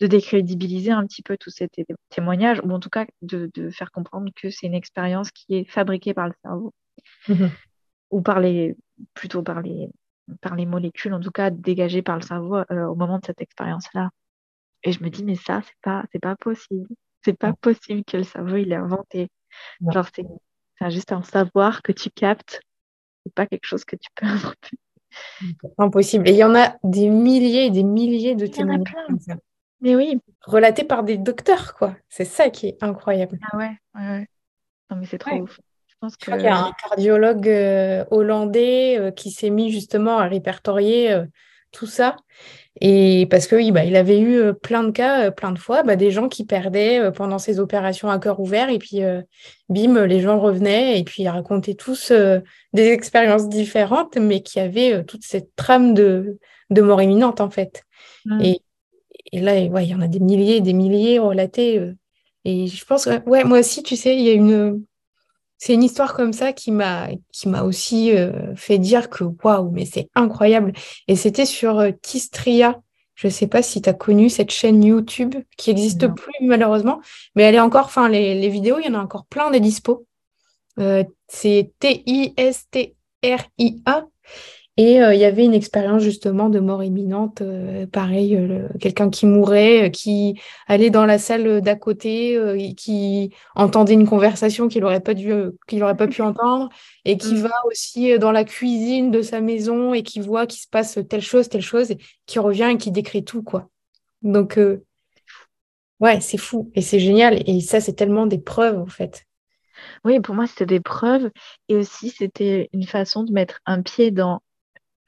[0.00, 1.68] de décrédibiliser un petit peu tous ces
[2.10, 6.14] témoignages, ou en tout cas de, faire comprendre que c'est une expérience qui est fabriquée
[6.14, 6.72] par le cerveau,
[7.28, 7.50] mhm.
[8.10, 8.76] ou par les,
[9.14, 9.90] plutôt par les,
[10.40, 13.40] par les molécules, en tout cas dégagées par le cerveau euh, au moment de cette
[13.40, 14.10] expérience-là.
[14.84, 16.88] Et je me dis, mais ça, c'est pas, c'est pas possible.
[17.24, 19.28] C'est pas possible que le cerveau, il ait inventé.
[19.90, 20.24] Genre, c'est,
[20.90, 22.60] juste un savoir que tu captes.
[23.24, 24.78] C'est pas quelque chose que tu peux inventer.
[25.78, 26.28] Impossible.
[26.28, 29.34] Et il y en a des milliers et des milliers de témoignages comme ça.
[29.80, 30.20] Mais oui.
[30.42, 31.96] Relatés par des docteurs, quoi.
[32.08, 33.38] C'est ça qui est incroyable.
[33.50, 34.26] Ah ouais, ouais,
[34.90, 35.60] Non, mais c'est trop ouf.
[35.86, 40.28] Je pense qu'il y a un cardiologue euh, hollandais euh, qui s'est mis justement à
[40.28, 41.26] répertorier euh,
[41.72, 42.16] tout ça.
[42.80, 45.96] Et parce que oui, bah, il avait eu plein de cas, plein de fois, bah,
[45.96, 48.70] des gens qui perdaient pendant ces opérations à cœur ouvert.
[48.70, 49.00] Et puis,
[49.68, 52.12] bim, les gens revenaient et puis ils racontaient tous
[52.72, 56.38] des expériences différentes, mais qui avaient toute cette trame de,
[56.70, 57.82] de mort imminente, en fait.
[58.24, 58.40] Mmh.
[58.42, 58.60] Et
[59.32, 61.78] et là, ouais, il y en a des milliers, des milliers relatés.
[61.78, 61.94] Euh,
[62.44, 64.84] et je pense, ouais, moi aussi, tu sais, il y a une.
[65.58, 69.70] C'est une histoire comme ça qui m'a qui m'a aussi euh, fait dire que waouh,
[69.70, 70.72] mais c'est incroyable.
[71.08, 72.80] Et c'était sur euh, Tistria.
[73.14, 77.00] Je ne sais pas si tu as connu cette chaîne YouTube qui n'existe plus malheureusement,
[77.34, 79.58] mais elle est encore, enfin, les, les, vidéos, il y en a encore plein des
[79.58, 80.06] dispo.
[81.26, 82.94] c'est T-I-S-T-R-I-A.
[84.78, 89.10] Et euh, il y avait une expérience justement de mort imminente, euh, pareil, euh, quelqu'un
[89.10, 92.38] qui mourait, qui allait dans la salle d'à côté,
[92.76, 95.32] qui entendait une conversation qu'il n'aurait pas dû,
[95.66, 96.68] qu'il pas pu entendre,
[97.04, 97.38] et qui mm.
[97.38, 101.22] va aussi dans la cuisine de sa maison et qui voit qu'il se passe telle
[101.22, 103.68] chose, telle chose, et qui revient et qui décrit tout, quoi.
[104.22, 104.60] Donc,
[105.98, 107.42] ouais, c'est fou et c'est génial.
[107.50, 109.24] Et ça, c'est tellement des preuves, en fait.
[110.04, 111.30] Oui, pour moi, c'était des preuves
[111.68, 114.40] et aussi c'était une façon de mettre un pied dans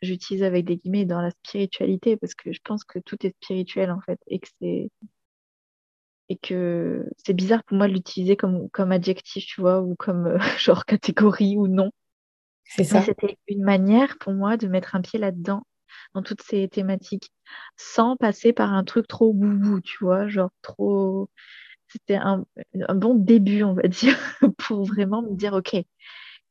[0.02, 3.90] j'utilise avec des guillemets dans la spiritualité parce que je pense que tout est spirituel
[3.90, 4.90] en fait et que c'est
[6.30, 10.28] et que c'est bizarre pour moi de l'utiliser comme, comme adjectif, tu vois, ou comme
[10.28, 11.90] euh, genre catégorie ou non.
[12.64, 13.02] C'est ça.
[13.02, 15.64] C'était une manière pour moi de mettre un pied là-dedans,
[16.14, 17.32] dans toutes ces thématiques,
[17.76, 21.28] sans passer par un truc trop boubou, tu vois, genre trop.
[21.88, 22.44] C'était un,
[22.88, 24.16] un bon début, on va dire,
[24.58, 25.74] pour vraiment me dire, OK,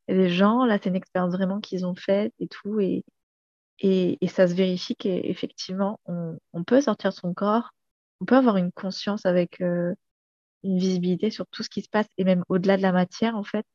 [0.10, 3.06] des gens, là, c'est une expérience vraiment qu'ils ont faite et tout, et,
[3.82, 7.72] et, ça se vérifie qu'effectivement, on, on, peut sortir de son corps,
[8.20, 9.94] on peut avoir une conscience avec euh,
[10.63, 13.44] une visibilité sur tout ce qui se passe et même au-delà de la matière, en
[13.44, 13.65] fait.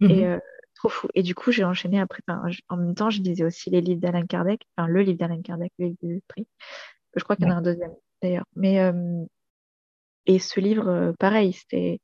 [0.00, 0.24] Et mhm.
[0.24, 0.38] euh,
[0.74, 1.08] trop fou.
[1.14, 2.20] Et du coup, j'ai enchaîné après.
[2.28, 5.72] en même temps, je lisais aussi les livres d'Alain Kardec, enfin, le livre d'Alain Kardec,
[5.78, 6.46] le livre des esprits.
[7.14, 8.44] Je crois qu'il y en a un deuxième, d'ailleurs.
[8.56, 9.24] Mais, euh,
[10.26, 12.00] et ce livre, pareil, c'était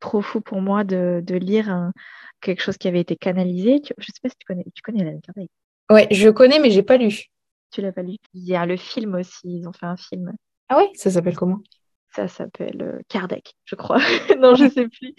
[0.00, 1.92] trop fou pour moi de, de lire
[2.40, 3.80] quelque chose qui avait été canalisé.
[3.96, 5.50] Je sais pas si tu connais, tu connais Alain Kardec?
[5.90, 7.24] Ouais, je connais, mais j'ai pas lu.
[7.70, 8.16] Tu l'as pas lu.
[8.32, 10.32] Il y a le film aussi, ils ont fait un film.
[10.68, 11.60] Ah ouais, ça s'appelle comment?
[12.14, 13.98] Ça s'appelle euh, Kardec, je crois.
[14.38, 15.14] non, je sais plus.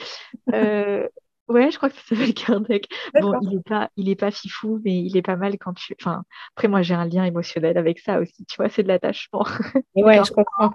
[0.53, 1.07] Euh,
[1.49, 2.87] ouais, je crois que ça s'appelle Kardec.
[3.19, 5.95] Bon, il est pas, il est pas fifou, mais il est pas mal quand tu.
[5.99, 6.23] Enfin,
[6.55, 8.45] après moi j'ai un lien émotionnel avec ça aussi.
[8.45, 9.43] Tu vois, c'est de l'attachement.
[9.95, 10.71] ouais, je comprends.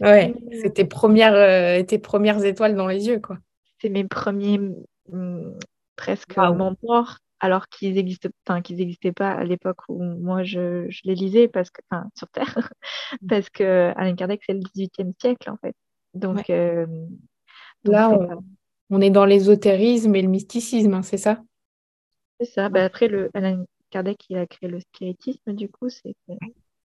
[0.00, 3.36] Ouais, c'est tes premières, euh, tes premières étoiles dans les yeux, quoi.
[3.80, 4.58] C'est mes premiers
[5.08, 5.58] mm,
[5.96, 6.54] presque wow.
[6.54, 8.30] mentors alors qu'ils existent,
[8.62, 11.82] qu'ils n'existaient pas à l'époque où moi je, les lisais parce que,
[12.16, 12.72] sur Terre,
[13.28, 15.74] parce que Alain Kardec c'est le 18e siècle en fait.
[16.14, 16.86] Donc, euh,
[17.84, 18.16] là,
[18.90, 21.42] on, est dans l'ésotérisme et le mysticisme, hein, c'est ça?
[22.38, 22.68] C'est ça.
[22.68, 26.14] Bah, après, le, Alain Kardec il a créé le spiritisme du coup, c'est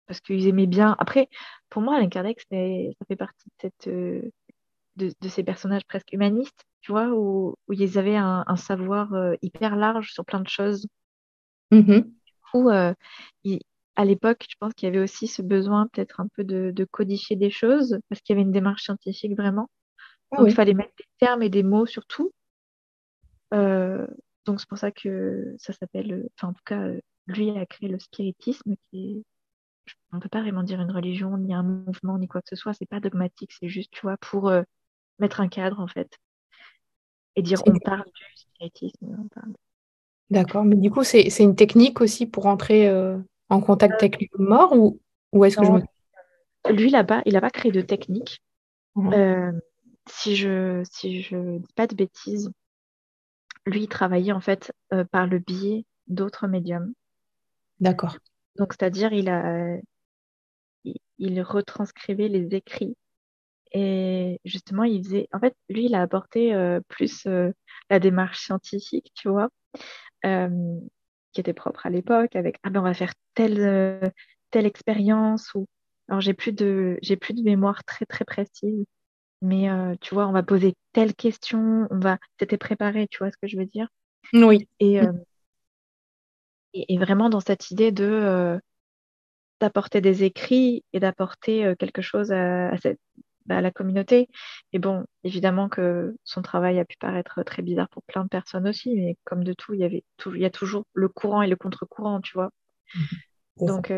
[0.06, 0.94] parce qu'ils aimaient bien.
[0.98, 1.30] Après,
[1.70, 2.46] pour moi, Alain Kardec ça
[3.08, 4.30] fait partie de cette euh,
[4.96, 9.76] de, ces personnages presque humanistes, tu vois, où, où ils avaient un, savoir euh, hyper
[9.76, 10.86] large sur plein de choses.
[12.52, 12.94] Ou euh,
[13.96, 17.36] à l'époque, je pense qu'il y avait aussi ce besoin peut-être un peu de, codifier
[17.36, 19.70] des choses, parce qu'il y avait une démarche scientifique vraiment.
[20.30, 22.32] Ah donc il fallait mettre des termes et des mots sur tout.
[23.52, 24.06] Euh,
[24.46, 26.90] donc c'est pour ça que ça s'appelle, enfin en tout cas,
[27.26, 29.22] lui a créé le spiritisme, qui est
[30.12, 32.56] on ne peut pas vraiment dire une religion, ni un mouvement, ni quoi que ce
[32.56, 32.72] soit.
[32.72, 34.50] C'est pas dogmatique, c'est juste, tu vois, pour
[35.18, 36.18] mettre un cadre en fait
[37.36, 39.16] et dire on parle du spiritisme.
[40.30, 43.18] D'accord, mais du coup, c'est une technique aussi pour entrer euh,
[43.50, 45.00] en contact avec les morts ou,
[45.32, 45.82] ou est-ce que je me.
[46.70, 48.42] Lui, là-bas, il n'a pas créé de technique.
[48.94, 49.12] Mmh.
[49.12, 49.52] Euh,
[50.08, 52.50] si je si je dis pas de bêtises,
[53.66, 56.92] lui, il travaillait en fait euh, par le biais d'autres médiums.
[57.80, 58.16] D'accord.
[58.56, 59.78] Donc, c'est-à-dire, il a
[61.18, 62.96] il retranscrivait les écrits
[63.74, 65.28] et justement, il faisait.
[65.32, 67.50] En fait, lui, il a apporté euh, plus euh,
[67.90, 69.50] la démarche scientifique, tu vois,
[70.24, 70.78] euh,
[71.32, 74.12] qui était propre à l'époque, avec ah ben on va faire telle
[74.52, 75.66] telle expérience ou
[76.08, 78.86] Alors, j'ai plus de, j'ai plus de mémoire très, très précise.
[79.42, 79.68] Mais
[80.00, 83.48] tu vois, on va poser telle question, on va, c'était préparé, tu vois ce que
[83.48, 83.88] je veux dire?
[84.32, 84.68] Oui.
[84.80, 85.12] Et, euh,
[86.72, 88.58] et, vraiment dans cette idée de
[89.60, 92.98] d'apporter des écrits et d'apporter quelque chose à, cette,
[93.46, 94.28] bah, à la communauté.
[94.72, 98.68] Et bon, évidemment que son travail a pu paraître très bizarre pour plein de personnes
[98.68, 101.42] aussi, mais comme de tout, il y avait tout, il y a toujours le courant
[101.42, 102.50] et le contre-courant, tu vois.
[103.56, 103.92] Donc,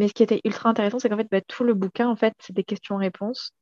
[0.00, 2.34] mais ce qui était ultra intéressant, c'est qu'en fait, bah, tout le bouquin, en fait,
[2.38, 3.52] c'est des questions-réponses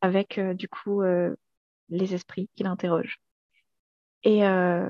[0.00, 1.34] avec euh, du coup euh,
[1.88, 3.18] les esprits qui l'interrogent.
[4.24, 4.88] Et, euh,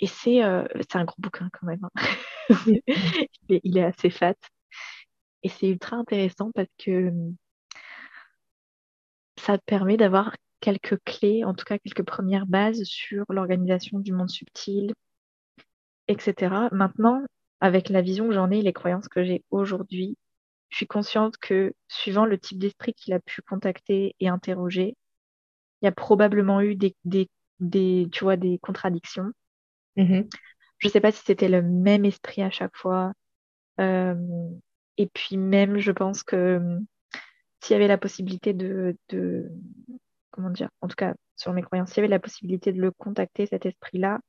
[0.00, 1.80] et c'est un gros bouquin quand même.
[1.94, 2.02] Hein.
[3.48, 4.34] il, est, assez fat.
[5.42, 7.12] Et c'est ultra intéressant parce que
[9.40, 14.12] ça te permet d'avoir quelques clés, en tout cas quelques premières bases sur l'organisation du
[14.12, 14.92] monde subtil,
[16.08, 16.68] etc.
[16.72, 17.24] Maintenant,
[17.60, 20.16] avec la vision que j'en ai, les croyances que j'ai aujourd'hui,
[20.68, 24.96] je suis consciente que suivant le type d'esprit qu'il a pu contacter et interroger,
[25.82, 29.32] il y a probablement eu des, des, tu vois, des contradictions.
[29.96, 30.28] Mm-hmm.
[30.78, 33.12] Je ne sais pas si c'était le même esprit à chaque fois.
[33.80, 34.14] Euh,
[34.96, 36.78] et puis même, je pense que
[37.60, 39.50] s'il y avait la possibilité de, de,
[40.30, 42.90] comment dire, en tout cas sur mes croyances, s'il y avait la possibilité de le
[42.90, 44.20] contacter, cet esprit-là,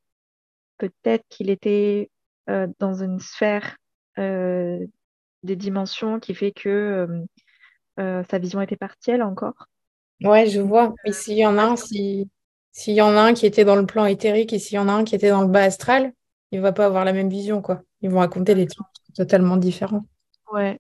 [0.78, 2.10] peut-être qu'il était
[2.50, 3.78] euh, dans une sphère
[4.18, 4.86] euh,
[5.44, 7.26] des dimensions qui fait que
[8.00, 9.68] euh, sa vision était partielle encore.
[10.24, 10.94] Ouais, je vois.
[11.06, 12.28] Mais s'il y en a un, s'il
[12.86, 14.94] y en a un qui était dans le plan éthérique et s'il y en a
[14.94, 16.14] un qui était dans le bas astral,
[16.52, 17.82] il ne va pas avoir la même vision, quoi.
[18.02, 20.06] Ils vont raconter des trucs totalement différents.
[20.52, 20.80] Ouais.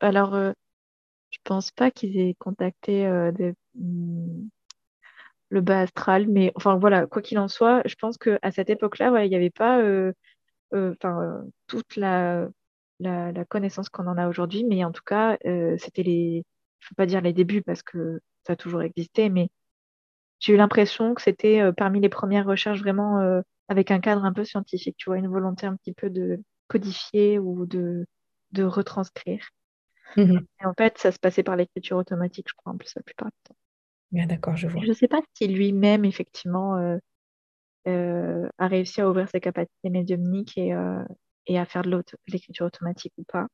[0.00, 0.52] alors, euh,
[1.44, 3.06] pense pas qu'ils aient contacté
[3.74, 4.48] hmm,
[5.50, 9.24] le bas astral, mais enfin voilà, quoi qu'il en soit, je pense qu'à cette époque-là,
[9.24, 9.80] il n'y avait pas
[10.72, 12.48] enfin toute la
[13.00, 16.44] la, connaissance qu'on en a aujourd'hui, mais en tout cas, euh, c'était les,
[16.80, 19.48] je ne veux pas dire les débuts parce que ça a toujours existé, mais
[20.40, 24.24] j'ai eu l'impression que c'était euh, parmi les premières recherches vraiment euh, avec un cadre
[24.24, 28.06] un peu scientifique, tu vois, une volonté un petit peu de codifier ou de,
[28.52, 29.48] de retranscrire.
[30.16, 33.28] Et en fait, ça se passait par l'écriture automatique, je crois, en plus, la plupart
[33.28, 34.26] du temps.
[34.26, 34.82] d'accord, je vois.
[34.82, 36.76] Je ne sais pas si lui-même, effectivement,
[37.86, 40.74] a réussi à ouvrir ses capacités médiumniques et,
[41.46, 43.46] et à faire de l'écriture automatique ou pas.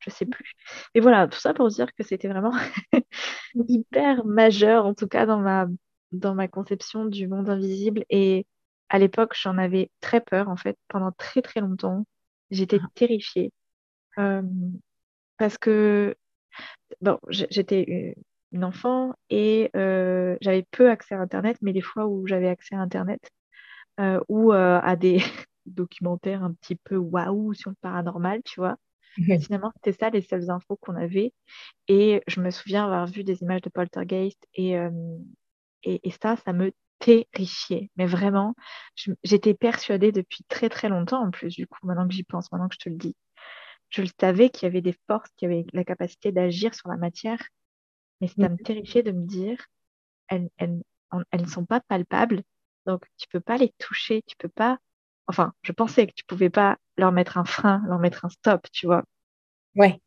[0.00, 0.54] Je sais plus.
[0.94, 2.52] Et voilà, tout ça pour dire que c'était vraiment
[3.68, 5.66] hyper majeur, en tout cas dans ma,
[6.12, 8.04] dans ma conception du monde invisible.
[8.08, 8.46] Et
[8.88, 12.06] à l'époque, j'en avais très peur, en fait, pendant très très longtemps.
[12.50, 12.88] J'étais ah.
[12.94, 13.52] terrifiée.
[14.18, 14.42] Euh,
[15.40, 16.14] parce que
[17.00, 18.14] bon, j'étais
[18.52, 22.74] une enfant et euh, j'avais peu accès à Internet, mais les fois où j'avais accès
[22.74, 23.30] à Internet
[24.00, 25.16] euh, ou à des
[25.66, 28.76] documentaire un petit peu waouh sur le paranormal, tu vois.
[29.40, 31.32] Finalement, c'était ça les seules infos qu'on avait.
[31.88, 34.90] Et je me souviens avoir vu des images de poltergeist et, euh,
[35.84, 37.90] et, ça, ça me terrifiait.
[37.96, 38.54] Mais vraiment,
[39.24, 42.68] j'étais persuadée depuis très très longtemps en plus, du coup, maintenant que j'y pense, maintenant
[42.68, 43.16] que je te le dis.
[43.90, 46.96] Je le savais qu'il y avait des forces qui avaient la capacité d'agir sur la
[46.96, 47.40] matière,
[48.20, 49.64] mais ça me terrifiait de me dire,
[50.28, 50.82] elles, elles,
[51.30, 52.42] elles ne sont pas palpables,
[52.86, 54.78] donc tu peux pas les toucher, tu peux pas
[55.30, 58.66] Enfin, je pensais que tu pouvais pas leur mettre un frein, leur mettre un stop,
[58.72, 59.04] tu vois.
[59.76, 60.00] Ouais.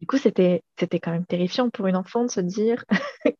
[0.00, 2.84] Du coup, c'était, c'était quand même terrifiant pour une enfant de se dire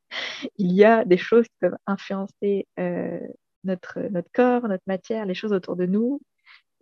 [0.56, 3.20] il y a des choses qui peuvent influencer euh,
[3.64, 6.22] notre, notre corps, notre matière, les choses autour de nous,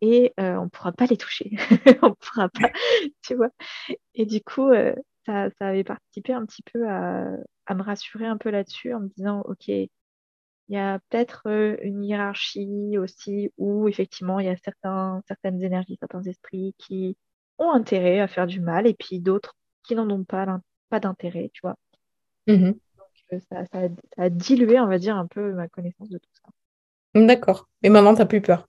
[0.02, 1.52] et euh, on ne pourra pas les toucher.
[2.02, 2.70] on ne pourra pas,
[3.22, 3.50] tu vois.
[4.14, 7.36] Et du coup, euh, ça, ça, avait participé un petit peu à,
[7.66, 9.88] à me rassurer un peu là-dessus en me disant, OK, il
[10.68, 15.96] y a peut-être euh, une hiérarchie aussi où effectivement il y a certains, certaines énergies,
[16.00, 17.16] certains esprits qui
[17.58, 21.50] ont intérêt à faire du mal et puis d'autres qui n'en ont pas, pas d'intérêt,
[21.52, 21.76] tu vois.
[22.48, 26.30] Mmh Donc ça, ça, a, dilué, on va dire, un peu ma connaissance de tout
[26.32, 26.50] ça.
[27.14, 27.68] D'accord.
[27.82, 28.66] Mais maintenant, tu n'as plus peur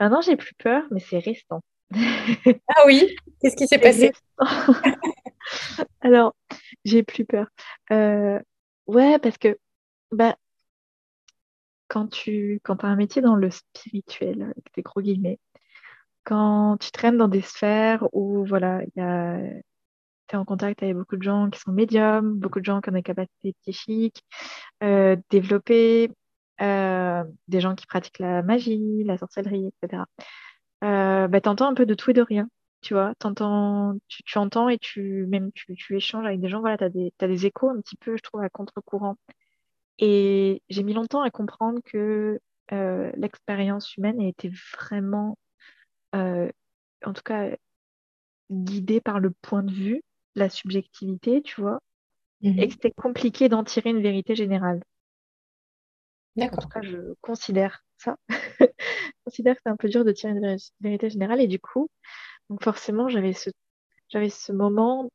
[0.00, 1.60] Maintenant, j'ai plus peur, mais c'est récent.
[1.94, 4.12] ah oui Qu'est-ce qui s'est passé?
[6.00, 6.34] Alors,
[6.84, 7.48] j'ai plus peur.
[7.90, 8.40] Euh,
[8.86, 9.58] ouais, parce que
[10.12, 10.36] bah,
[11.88, 15.38] quand tu quand as un métier dans le spirituel, avec des gros guillemets,
[16.24, 21.22] quand tu traînes dans des sphères où voilà, tu es en contact avec beaucoup de
[21.22, 24.22] gens qui sont médiums, beaucoup de gens qui ont des capacités psychiques
[24.82, 26.10] euh, développées,
[26.60, 30.04] euh, des gens qui pratiquent la magie, la sorcellerie, etc.
[30.84, 32.48] Euh, bah, tu entends un peu de tout et de rien.
[32.80, 36.60] Tu vois, entends, tu, tu, entends et tu même tu, tu échanges avec des gens,
[36.60, 39.16] voilà, tu as des, as des échos un petit peu, je trouve, à contre-courant.
[39.98, 42.40] Et j'ai mis longtemps à comprendre que
[42.72, 45.36] euh, l'expérience humaine été vraiment,
[46.14, 46.48] euh,
[47.04, 47.50] en tout cas,
[48.50, 50.02] guidée par le point de vue
[50.34, 51.80] la subjectivité, tu vois,
[52.42, 52.70] et que mhm.
[52.70, 54.82] c'était compliqué d'en tirer une vérité générale.
[56.38, 56.58] D'accord.
[56.58, 58.16] En tout cas, je considère ça.
[58.28, 58.66] je
[59.24, 61.40] considère que c'est un peu dur de tirer une vérité générale.
[61.40, 61.88] Et du coup,
[62.50, 63.50] donc forcément, j'avais ce,
[64.08, 65.10] j'avais ce moment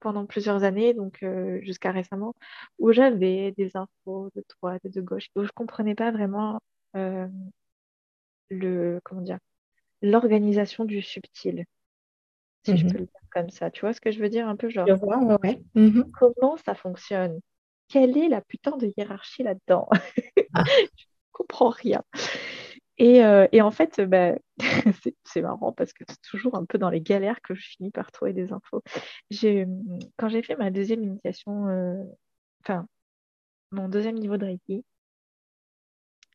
[0.00, 2.34] pendant plusieurs années, donc euh, jusqu'à récemment,
[2.78, 6.60] où j'avais des infos de droite et de gauche, où je comprenais pas vraiment
[6.96, 7.28] euh,
[8.48, 9.38] le, comment dire,
[10.02, 11.66] l'organisation du subtil,
[12.64, 12.92] si je mhm.
[12.92, 13.70] peux le dire comme ça.
[13.70, 14.86] Tu vois ce que je veux dire un peu genre
[15.74, 16.10] mhm.
[16.12, 17.38] Comment ça fonctionne?
[17.88, 19.88] Quelle est la putain de hiérarchie là-dedans?
[20.96, 22.02] Je comprends rien.
[22.98, 24.34] Et, euh, et, en fait, bah,
[25.24, 28.12] c'est marrant parce que c'est toujours un peu dans les galères que je finis par
[28.12, 28.82] trouver des infos.
[30.18, 32.02] Quand j'ai fait ma deuxième initiation, euh,
[32.62, 32.86] enfin,
[33.70, 34.84] mon deuxième niveau de Reiki,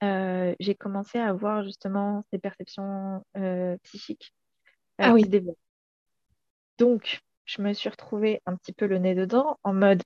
[0.04, 4.34] euh, j'ai commencé à avoir justement ces perceptions euh, psychiques
[4.98, 5.24] ah oui.
[6.78, 10.02] Donc, je me suis retrouvée un petit peu le nez dedans en mode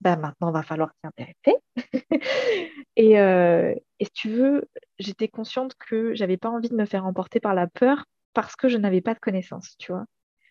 [0.00, 1.56] bah maintenant, va falloir s'y intéresser.
[2.96, 7.06] et, euh, et, si tu veux, j'étais consciente que j'avais pas envie de me faire
[7.06, 10.04] emporter par la peur parce que je n'avais pas de connaissances, tu vois.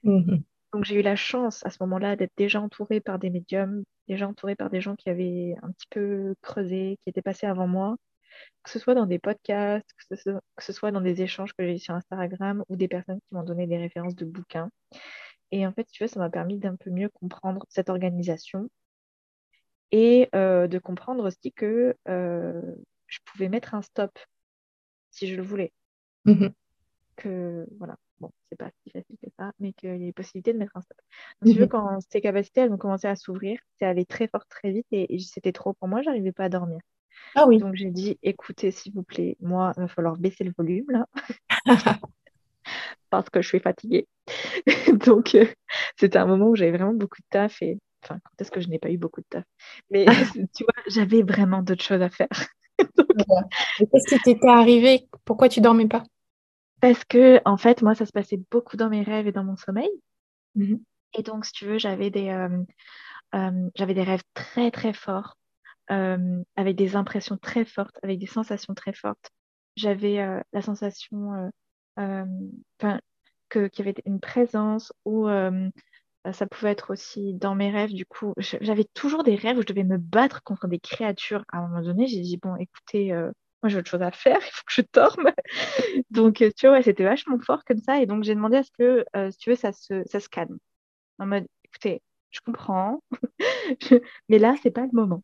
[0.03, 0.37] Mmh
[0.73, 4.27] Donc, j'ai eu la chance à ce moment-là d'être déjà entourée par des médiums, déjà
[4.27, 7.95] entourée par des gens qui avaient un petit peu creusé, qui étaient passés avant moi
[8.63, 10.15] que ce soit dans des podcasts, que
[10.59, 13.43] ce soit, dans des échanges que j'ai eu sur Instagram ou des personnes qui m'ont
[13.43, 14.69] donné des références de bouquins.
[15.51, 18.69] Et en fait, tu vois, ça m'a permis d'un peu mieux comprendre cette organisation
[19.91, 22.61] et euh, de comprendre aussi que euh,
[23.07, 24.17] je pouvais mettre un stop
[25.11, 25.73] si je le voulais.
[26.25, 26.51] Mm-hmm.
[27.15, 30.57] Que voilà, bon, c'est pas si facile que ça, mais qu'il y a possibilité de
[30.57, 30.97] mettre un stop.
[31.41, 34.45] Donc, tu veux, quand ces capacités, elles ont commencé à s'ouvrir, c'est allé très fort,
[34.47, 36.79] très vite et, et c'était trop pour moi, j'arrivais pas à dormir.
[37.35, 37.57] Ah oui.
[37.57, 41.07] Donc j'ai dit, écoutez, s'il vous plaît, moi, il va falloir baisser le volume là.
[43.09, 44.07] parce que je suis fatiguée.
[45.05, 45.45] Donc euh,
[45.97, 48.69] c'était un moment où j'avais vraiment beaucoup de taf et enfin quand est-ce que je
[48.69, 49.43] n'ai pas eu beaucoup de taf?
[49.91, 50.05] Mais
[50.55, 52.27] tu vois, j'avais vraiment d'autres choses à faire.
[53.77, 55.07] Qu'est-ce qui t'était arrivé?
[55.25, 56.03] Pourquoi tu dormais pas?
[56.81, 59.57] Parce que en fait, moi, ça se passait beaucoup dans mes rêves et dans mon
[59.57, 59.89] sommeil.
[60.55, 60.75] Mmh
[61.15, 62.63] et donc, si tu veux, j'avais des, euh,
[63.33, 65.37] euh, j'avais des rêves très très forts
[65.89, 69.31] euh, avec des impressions très fortes, avec des sensations très fortes.
[69.75, 70.17] J'avais
[70.53, 71.51] la sensation
[71.97, 75.27] qu'il y avait une présence ou
[76.33, 77.93] ça pouvait être aussi dans mes rêves.
[77.93, 81.43] Du coup, j'avais toujours des rêves où je devais me battre contre des créatures.
[81.51, 84.51] À un moment donné, j'ai dit, bon, écoutez, moi j'ai autre chose à faire, il
[84.51, 85.31] faut que je dorme.
[86.11, 88.01] donc, tu vois, c'était vachement fort comme ça.
[88.01, 90.57] Et donc, j'ai demandé à ce que, si tu veux, ça se, ça se calme.
[91.19, 92.01] En mode, écoutez,
[92.31, 93.03] je comprends,
[94.29, 95.23] mais là, c'est pas le moment.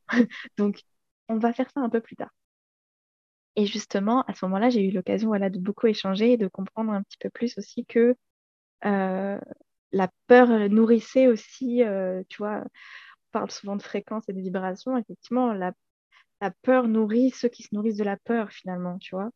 [0.57, 0.81] Donc,
[1.29, 2.31] on va faire ça un peu plus tard.
[3.55, 6.91] Et justement, à ce moment-là, j'ai eu l'occasion voilà, de beaucoup échanger et de comprendre
[6.91, 8.15] un petit peu plus aussi que
[8.85, 9.39] euh,
[9.95, 14.97] la peur nourrissait aussi, euh, tu vois, on parle souvent de fréquence et de vibration.
[14.97, 15.71] Effectivement, la,
[16.41, 19.31] la peur nourrit ceux qui se nourrissent de la peur, finalement, tu vois.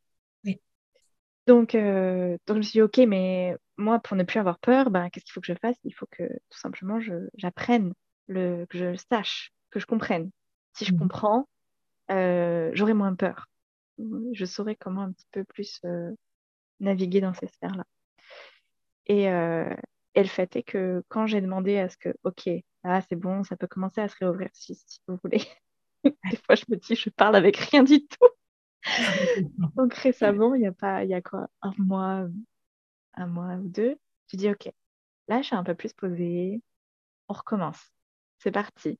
[1.48, 4.92] Donc, euh, donc, je me suis dit, OK, mais moi, pour ne plus avoir peur,
[4.92, 5.78] ben, qu'est-ce qu'il faut que je fasse?
[5.86, 7.00] Il faut que tout simplement
[7.36, 7.94] j'apprenne,
[8.28, 10.30] que je sache, que je comprenne.
[10.74, 11.00] Si je mmh.
[11.00, 11.50] comprends,
[12.12, 13.48] euh, j'aurai moins peur.
[14.34, 15.82] Je saurai comment un petit peu plus
[16.82, 17.86] naviguer dans ces sphères-là.
[19.08, 19.28] Et,
[20.20, 22.50] et, le fait est que quand j'ai demandé à ce que, OK,
[22.84, 25.42] ah, c'est bon, ça peut commencer à se réouvrir si, si vous voulez.
[26.04, 28.30] Des fois, je me dis, je parle avec rien du tout.
[29.76, 32.28] Donc récemment, il y a pas, il y a quoi, un mois,
[33.16, 33.98] un mois ou deux,
[34.28, 34.72] tu dis ok,
[35.28, 36.62] là je suis un peu plus posée,
[37.28, 37.80] on recommence,
[38.40, 39.00] c'est parti.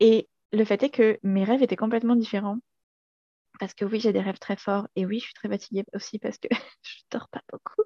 [0.00, 2.58] Et le fait est que mes rêves étaient complètement différents.
[3.62, 6.18] Parce que oui, j'ai des rêves très forts et oui, je suis très fatiguée aussi
[6.18, 6.48] parce que
[6.82, 7.84] je dors pas beaucoup.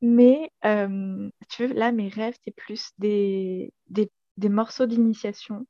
[0.00, 5.66] Mais euh, tu veux, là, mes rêves, c'est plus des, des, des morceaux d'initiation.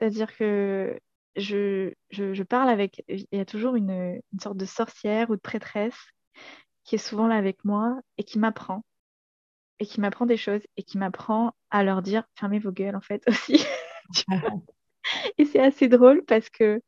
[0.00, 0.98] C'est-à-dire que
[1.36, 3.90] je, je, parle avec, il y a toujours une,
[4.32, 6.00] une, sorte de sorcière ou de prêtresse
[6.84, 8.86] qui est souvent là avec moi et qui m'apprend.
[9.80, 13.02] Et qui m'apprend des choses et qui m'apprend à leur dire fermez vos gueules en
[13.02, 13.62] fait aussi.
[15.36, 16.80] et c'est assez drôle parce que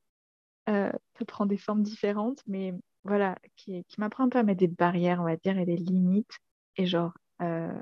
[0.70, 4.60] euh, ça prend des formes différentes, mais voilà, qui, qui m'apprend un peu à mettre
[4.60, 6.38] des barrières, on va dire, et des limites.
[6.76, 7.12] Et genre,
[7.42, 7.72] euh,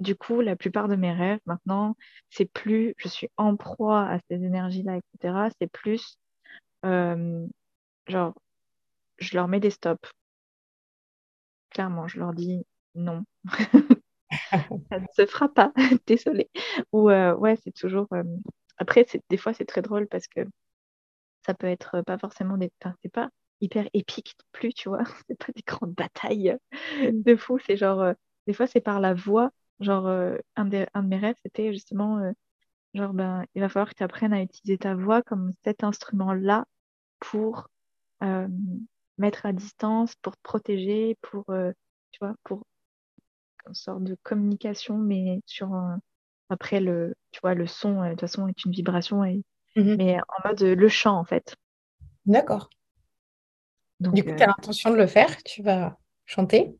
[0.00, 1.96] du coup, la plupart de mes rêves maintenant,
[2.30, 5.48] c'est plus je suis en proie à ces énergies-là, etc.
[5.60, 6.18] C'est plus
[6.84, 7.46] euh,
[8.08, 8.34] genre,
[9.18, 10.10] je leur mets des stops.
[11.70, 13.24] Clairement, je leur dis non.
[14.90, 15.72] ça ne se fera pas,
[16.06, 16.50] désolé.
[16.92, 18.06] Ou euh, ouais, c'est toujours.
[18.12, 18.22] Euh,
[18.78, 20.40] après, des fois, c'est très drôle parce que
[21.46, 22.70] ça peut être pas forcément des.
[22.82, 23.30] Enfin, c'est pas
[23.60, 25.02] hyper épique non plus, tu vois.
[25.28, 26.56] C'est pas des grandes batailles
[27.12, 27.58] de fou.
[27.66, 28.12] C'est genre,
[28.46, 30.06] des fois, c'est par la voix Genre,
[30.56, 32.20] un, de, un de mes rêves, c'était justement,
[32.94, 36.66] genre, ben, il va falloir que tu apprennes à utiliser ta voix comme cet instrument-là
[37.20, 37.68] pour
[39.18, 41.44] mettre à distance, pour te protéger, pour,
[42.10, 42.64] tu vois, pour
[43.66, 45.70] une sorte de communication, mais sur
[46.50, 49.42] après le, tu vois, le son, de toute façon, est une vibration, et,
[49.76, 49.96] mhm.
[49.96, 51.56] mais en mode le chant, en fait.
[52.26, 52.68] D'accord.
[54.00, 55.96] du coup, tu as l'intention de le faire Tu vas
[56.26, 56.76] chanter?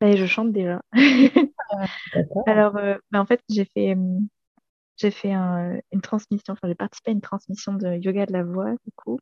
[0.00, 0.80] Ben, Je chante déjà.
[2.46, 3.96] Alors, ben, en fait, j'ai fait,
[4.96, 8.70] j'ai fait une transmission, enfin, j'ai participé à une transmission de yoga de la voix,
[8.70, 9.18] du coup,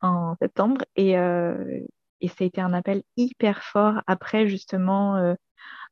[0.00, 0.84] en septembre.
[0.96, 1.80] Et, euh,
[2.20, 5.34] et ça a été un appel hyper fort après, justement, euh,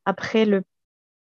[0.05, 0.63] après le.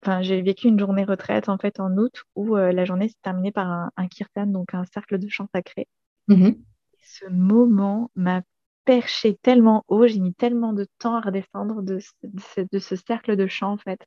[0.03, 3.15] Enfin, j'ai vécu une journée retraite, en fait, en août, où euh, la journée s'est
[3.21, 5.87] terminée par un, kirtan, donc un cercle de chant sacré.
[6.27, 6.59] Mm-hmm.
[7.01, 8.41] Ce moment m'a
[8.83, 13.47] perché tellement haut, j'ai mis tellement de temps à redescendre de, de, ce cercle de
[13.47, 14.01] chant, en fait.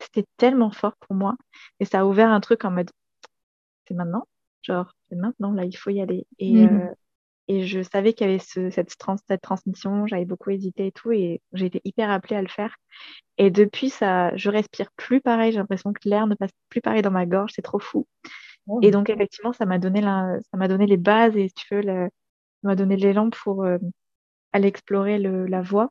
[0.00, 1.36] C'était tellement fort pour moi.
[1.80, 2.90] Et ça a ouvert un truc en mode,
[3.86, 4.26] c'est maintenant,
[4.62, 6.26] genre, c'est maintenant, là, il faut y aller.
[6.38, 6.94] Et, mm-hmm.
[7.48, 11.40] Et je savais qu'il y avait cette, cette transmission, j'avais beaucoup hésité et tout, et
[11.52, 12.76] j'ai été hyper appelée à le faire.
[13.38, 17.02] Et depuis, ça, je respire plus pareil, j'ai l'impression que l'air ne passe plus pareil
[17.02, 18.06] dans ma gorge, c'est trop fou.
[18.68, 18.78] Oh.
[18.82, 21.74] Et donc, effectivement, ça m'a donné, la, ça m'a donné les bases et, si tu
[21.74, 22.08] veux, ça
[22.62, 23.78] m'a donné l'élan pour euh,
[24.52, 25.90] aller explorer le, la voix.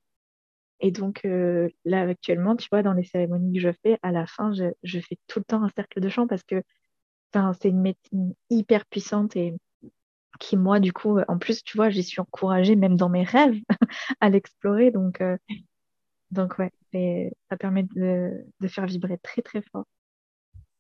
[0.80, 4.26] Et donc, euh, là, actuellement, tu vois, dans les cérémonies que je fais, à la
[4.26, 6.64] fin, je, je fais tout le temps un cercle de chant parce que
[7.34, 9.54] c'est une médecine hyper puissante et
[10.40, 13.60] qui, moi, du coup, en plus, tu vois, j'y suis encouragée, même dans mes rêves,
[14.20, 14.92] à l'explorer.
[14.92, 15.38] Donc, euh,
[16.32, 16.72] donc ouais,
[17.50, 19.86] ça permet de, faire vibrer très, très fort.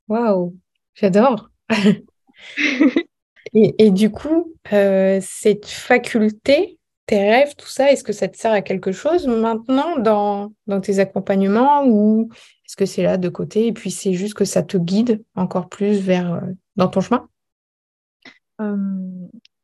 [0.08, 0.56] Waouh,
[0.94, 1.50] j'adore.
[3.54, 8.52] et, du coup, euh, cette faculté, tes rêves, tout ça, est-ce que ça te sert
[8.52, 12.30] à quelque chose maintenant dans, dans tes accompagnements ou
[12.66, 15.68] est-ce que c'est là de côté et puis c'est juste que ça te guide encore
[15.68, 16.40] plus vers euh,
[16.78, 17.28] dans ton chemin?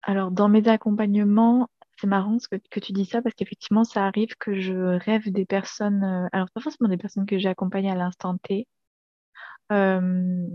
[0.04, 1.70] Alors, dans mes accompagnements,
[2.00, 5.46] c'est marrant que, que tu dis ça parce qu'effectivement, ça arrive que je rêve des
[5.46, 8.68] personnes, euh, alors pas forcément des personnes que j'ai accompagnées à l'instant T,
[9.72, 10.48] euh,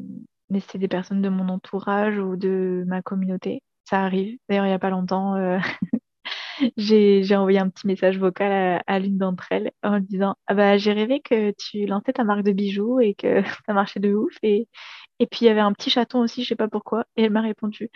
[0.50, 3.62] mais c'est des personnes de mon entourage ou de ma communauté.
[3.84, 4.38] Ça arrive.
[4.48, 5.58] D'ailleurs, il n'y a pas longtemps, euh,
[6.76, 10.92] j'ai envoyé un petit message vocal à, l'une d'entre elles en disant ah bah, J'ai
[10.92, 14.34] rêvé que tu lançais ta marque de bijoux et que ça marchait de ouf.
[14.42, 14.68] Et,
[15.18, 17.04] et puis il y avait un petit chaton aussi, je sais pas pourquoi.
[17.16, 17.90] Et elle m'a répondu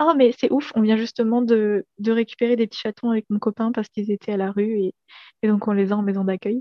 [0.00, 3.38] Oh, mais c'est ouf, on vient justement de, de, récupérer des petits chatons avec mon
[3.38, 4.94] copain parce qu'ils étaient à la rue et,
[5.42, 6.60] et, donc on les a en maison d'accueil.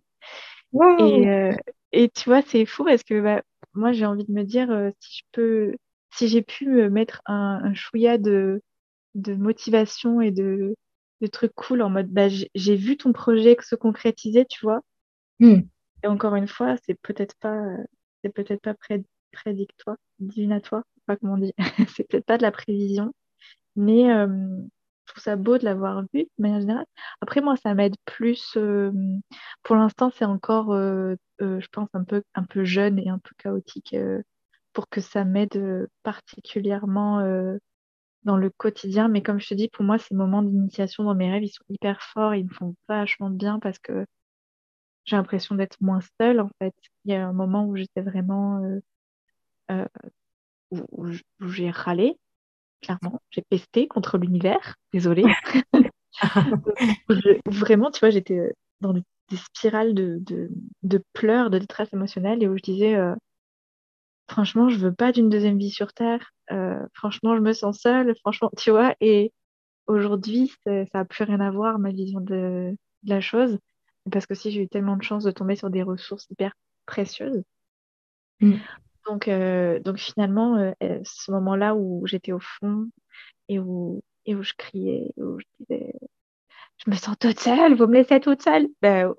[0.99, 1.53] Et, euh,
[1.91, 3.41] et, tu vois, c'est fou parce que bah,
[3.74, 5.76] moi j'ai envie de me dire euh, si je peux,
[6.14, 8.62] si j'ai pu me mettre un, un chouïa de,
[9.16, 10.76] de motivation et de,
[11.22, 14.82] de trucs cool en mode bah, j'ai vu ton projet se concrétiser, tu vois.
[15.39, 15.62] Hmm.
[16.03, 17.62] Et encore une fois, c'est peut-être pas,
[18.24, 21.53] c'est peut-être pas pré prédictoire, divinatoire, pas comment on dit,
[21.95, 23.13] c'est peut-être pas de la prévision,
[23.75, 26.86] mais euh, je trouve ça beau de l'avoir vu de manière générale.
[27.21, 28.55] Après, moi, ça m'aide plus.
[28.57, 28.91] Euh,
[29.63, 33.32] pour l'instant, c'est encore, euh, je pense, un peu, un peu jeune et un peu
[33.38, 33.95] chaotique
[34.73, 37.21] pour que ça m'aide particulièrement
[38.23, 39.07] dans le quotidien.
[39.07, 41.63] Mais comme je te dis, pour moi, ces moments d'initiation dans mes rêves, ils sont
[41.69, 44.05] hyper forts, ils me font vachement bien parce que
[45.05, 46.75] j'ai l'impression d'être moins seule, en fait.
[47.05, 48.61] Il y a un moment où j'étais vraiment...
[49.72, 49.86] euh,
[50.72, 51.07] où,
[51.41, 52.17] j'ai râlé,
[52.82, 53.22] clairement.
[53.32, 55.26] J'ai pesté contre l'univers, désolée.
[57.45, 58.51] vraiment, tu vois, j'étais euh,
[58.82, 59.03] dans des,
[59.36, 60.22] spirales de,
[60.84, 62.95] de, pleurs, de détresse émotionnelle et où je disais
[64.30, 66.32] franchement, je veux pas d'une deuxième vie sur Terre.
[66.51, 68.15] Euh, franchement, je me sens seule.
[68.20, 68.95] Franchement, tu vois.
[69.01, 69.34] Et
[69.88, 73.57] aujourd'hui, ça n'a plus rien à voir, ma vision de, la chose.
[74.11, 76.53] Parce que si j'ai eu tellement de chance de tomber sur des ressources hyper
[76.86, 77.43] précieuses.
[78.39, 78.53] Mm.
[79.10, 82.89] Donc, euh, donc finalement, euh, ce moment-là où j'étais au fond
[83.47, 85.93] et où, et où je criais, où je disais,
[86.78, 88.68] je me sens toute seule, vous me laissez toute seule.
[88.82, 89.14] Ben,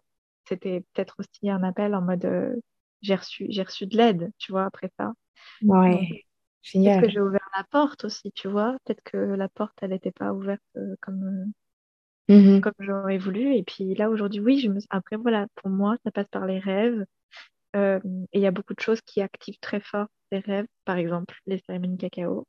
[0.48, 2.60] c'était peut-être aussi un appel en mode
[3.02, 5.12] j'ai reçu, j'ai reçu de l'aide, tu vois, après ça.
[5.62, 6.24] Ouais,
[6.62, 7.00] génial.
[7.00, 8.76] Peut-être que j'ai ouvert la porte aussi, tu vois.
[8.84, 11.52] Peut-être que la porte, elle n'était pas ouverte euh, comme,
[12.30, 12.60] euh, mm-hmm.
[12.60, 13.54] comme j'aurais voulu.
[13.54, 14.80] Et puis là, aujourd'hui, oui, je me...
[14.90, 17.04] après, voilà, pour moi, ça passe par les rêves.
[17.74, 17.98] Et
[18.32, 20.66] il y a beaucoup de choses qui activent très fort ces rêves.
[20.84, 22.46] Par exemple, les cérémonies cacao.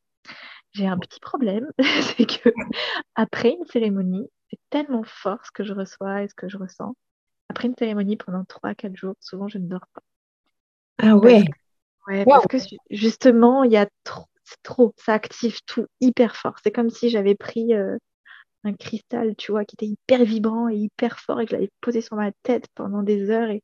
[0.73, 1.69] J'ai un petit problème,
[2.17, 2.49] c'est que
[3.15, 6.95] après une cérémonie, c'est tellement fort ce que je reçois et ce que je ressens.
[7.49, 10.01] Après une cérémonie, pendant 3-4 jours, souvent, je ne dors pas.
[10.99, 11.43] Ah ouais.
[12.07, 12.57] ouais Parce que
[12.89, 14.27] justement, il y a trop,
[14.63, 16.55] trop, ça active tout hyper fort.
[16.63, 17.97] C'est comme si j'avais pris euh,
[18.63, 21.71] un cristal, tu vois, qui était hyper vibrant et hyper fort et que je l'avais
[21.81, 23.61] posé sur ma tête pendant des heures et,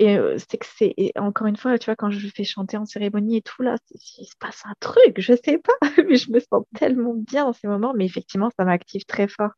[0.00, 2.84] et euh, c'est que c'est encore une fois, tu vois, quand je fais chanter en
[2.84, 5.72] cérémonie et tout, là, il se passe un truc, je sais pas,
[6.08, 9.50] mais je me sens tellement bien dans ces moments, mais effectivement, ça m'active très fort.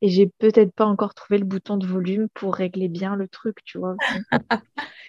[0.00, 3.56] Et j'ai peut-être pas encore trouvé le bouton de volume pour régler bien le truc,
[3.64, 3.96] tu vois.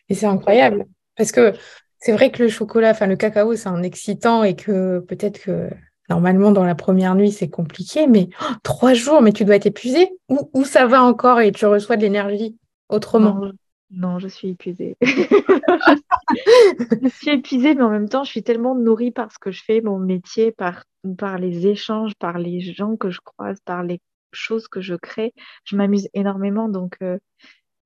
[0.10, 0.86] et c'est incroyable,
[1.16, 1.54] parce que
[2.00, 5.70] c'est vrai que le chocolat, enfin le cacao, c'est un excitant et que peut-être que
[6.10, 9.68] normalement dans la première nuit, c'est compliqué, mais oh, trois jours, mais tu dois être
[9.68, 13.52] épuisé ou, ou ça va encore et tu reçois de l'énergie autrement?
[13.92, 14.96] Non, je suis épuisée.
[15.02, 19.64] je suis épuisée, mais en même temps, je suis tellement nourrie par ce que je
[19.64, 20.84] fais, mon métier, par,
[21.18, 24.00] par les échanges, par les gens que je croise, par les
[24.32, 25.34] choses que je crée.
[25.66, 27.18] Je m'amuse énormément, donc euh,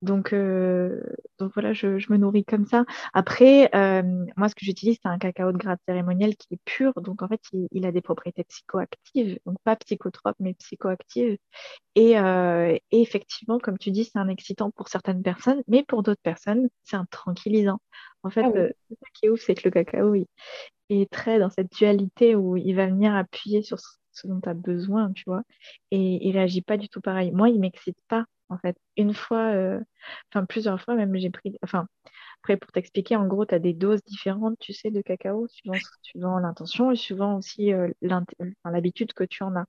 [0.04, 1.02] donc, euh,
[1.40, 2.84] donc voilà, je, me nourris comme ça.
[3.14, 4.04] Après, euh,
[4.36, 6.94] moi, ce que j'utilise, c'est un cacao de grade cérémoniel qui est pur.
[7.02, 7.42] Donc, en fait,
[7.72, 9.40] il, a des propriétés psychoactives.
[9.46, 11.38] Donc, pas psychotropes, mais psychoactives.
[11.96, 16.04] Et, euh, et effectivement, comme tu dis, c'est un excitant pour certaines personnes, mais pour
[16.04, 17.80] d'autres personnes, c'est un tranquillisant.
[18.24, 18.52] En fait, ah
[18.90, 20.28] ce qui est ouf, c'est que le cacao, il,
[20.90, 24.54] est très dans cette dualité où il va venir appuyer sur ce dont tu as
[24.54, 25.44] besoin, tu vois.
[25.92, 27.32] Et il réagit pas du tout pareil.
[27.32, 28.78] Moi, il m'excite pas en fait.
[28.98, 29.80] Une fois, euh,
[30.32, 31.88] enfin plusieurs fois même, j'ai pris, enfin,
[32.42, 35.78] après pour t'expliquer, en gros, tu as des doses différentes, tu sais, de cacao, suivant,
[36.02, 37.90] suivant l'intention et suivant aussi euh,
[38.66, 39.66] l'habitude que tu en as.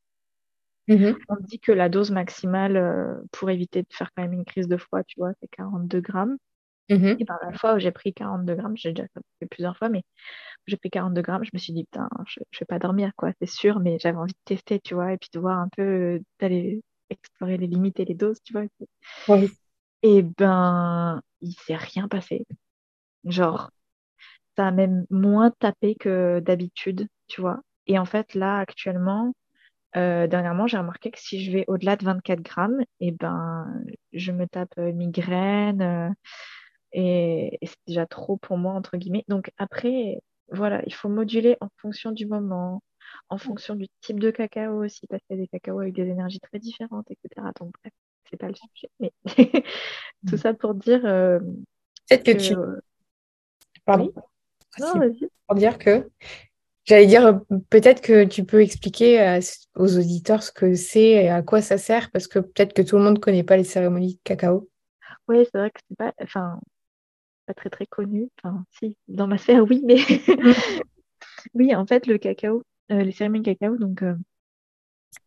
[0.89, 1.16] Mm-hmm.
[1.29, 4.68] On dit que la dose maximale euh, pour éviter de faire quand même une crise
[4.68, 6.37] de froid, tu vois, c'est 42 grammes.
[6.91, 7.16] Mm-hmm.
[7.20, 9.09] Et par la fois où j'ai pris 42 grammes, j'ai déjà
[9.41, 10.03] fait plusieurs fois, mais
[10.66, 13.33] j'ai pris 42 grammes, je me suis dit, putain, je, je vais pas dormir, quoi,
[13.41, 16.20] c'est sûr, mais j'avais envie de tester, tu vois, et puis de voir un peu,
[16.41, 18.65] d'aller explorer les limites et les doses, tu vois.
[20.03, 22.47] Et ben, il s'est rien passé.
[23.25, 23.71] Genre,
[24.57, 27.61] ça a même moins tapé que d'habitude, tu vois.
[27.87, 29.35] Et en fait, là, actuellement,
[29.97, 33.67] euh, dernièrement, j'ai remarqué que si je vais au-delà de 24 grammes, et ben,
[34.13, 36.11] je me tape euh, migraine euh,
[36.93, 39.25] et, et c'est déjà trop pour moi, entre guillemets.
[39.29, 42.83] Donc après, voilà, il faut moduler en fonction du moment,
[43.29, 46.07] en fonction du type de cacao aussi, parce qu'il y a des cacaos avec des
[46.07, 47.47] énergies très différentes, etc.
[47.59, 47.93] Donc, bref,
[48.31, 48.91] c'est pas le sujet.
[49.01, 49.12] Mais
[50.27, 50.39] tout mm.
[50.39, 51.05] ça pour dire.
[51.05, 51.39] Euh,
[52.09, 52.55] Peut-être que, tu.
[53.85, 54.12] Pardon.
[54.79, 55.29] Non, vas-y.
[55.47, 56.11] Pour dire que.
[56.87, 57.41] J'allais dire,
[57.71, 59.41] peut-être que tu peux expliquer
[59.75, 62.99] aux auditeurs ce que c'est et à quoi ça sert, parce que peut-être que tout
[62.99, 64.69] le monde ne connaît pas les cérémonies de cacao.
[65.27, 66.61] Oui, c'est vrai que c'est pas, enfin,
[67.47, 68.29] pas très très connu.
[68.43, 70.53] Enfin, si, dans ma sphère, oui, mais mm.
[71.55, 74.14] oui, en fait, le cacao, euh, les cérémonies cacao, donc euh,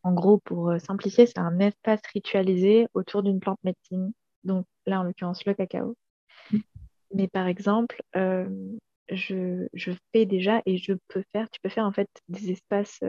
[0.03, 4.11] en gros, pour euh, simplifier, c'est un espace ritualisé autour d'une plante médecine.
[4.43, 5.95] Donc là, en l'occurrence, le cacao.
[7.13, 11.93] Mais par exemple, je, je, fais déjà et je peux faire, tu peux faire en
[11.93, 12.99] fait des espaces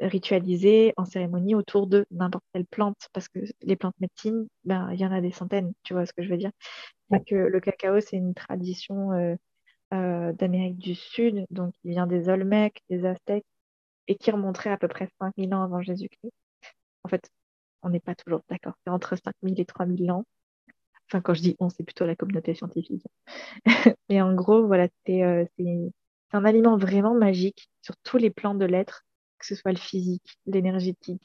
[0.00, 5.00] ritualisés en cérémonie autour de n'importe quelle plante, parce que les plantes médecines, ben, il
[5.00, 6.52] y en a des centaines, tu vois ce que je veux dire.
[7.26, 9.34] que le cacao, c'est une tradition euh,
[9.92, 13.46] d'Amérique du Sud, donc il vient des Olmecs, des Aztèques,
[14.08, 16.32] et qui remonterait à peu près 5000 ans avant Jésus-Christ.
[17.04, 17.30] En fait,
[17.82, 20.24] on n'est pas toujours d'accord, c'est entre 5000 et 3000 ans.
[21.08, 23.04] Enfin, quand je dis on, c'est plutôt la communauté scientifique.
[24.08, 25.92] Mais en gros, voilà, euh, c'est
[26.32, 29.04] un aliment vraiment magique sur tous les plans de l'être,
[29.38, 31.22] que ce soit le physique, l'énergétique,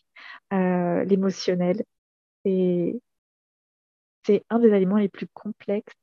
[0.53, 1.83] euh, l'émotionnel.
[2.45, 5.93] C'est un des aliments les plus complexes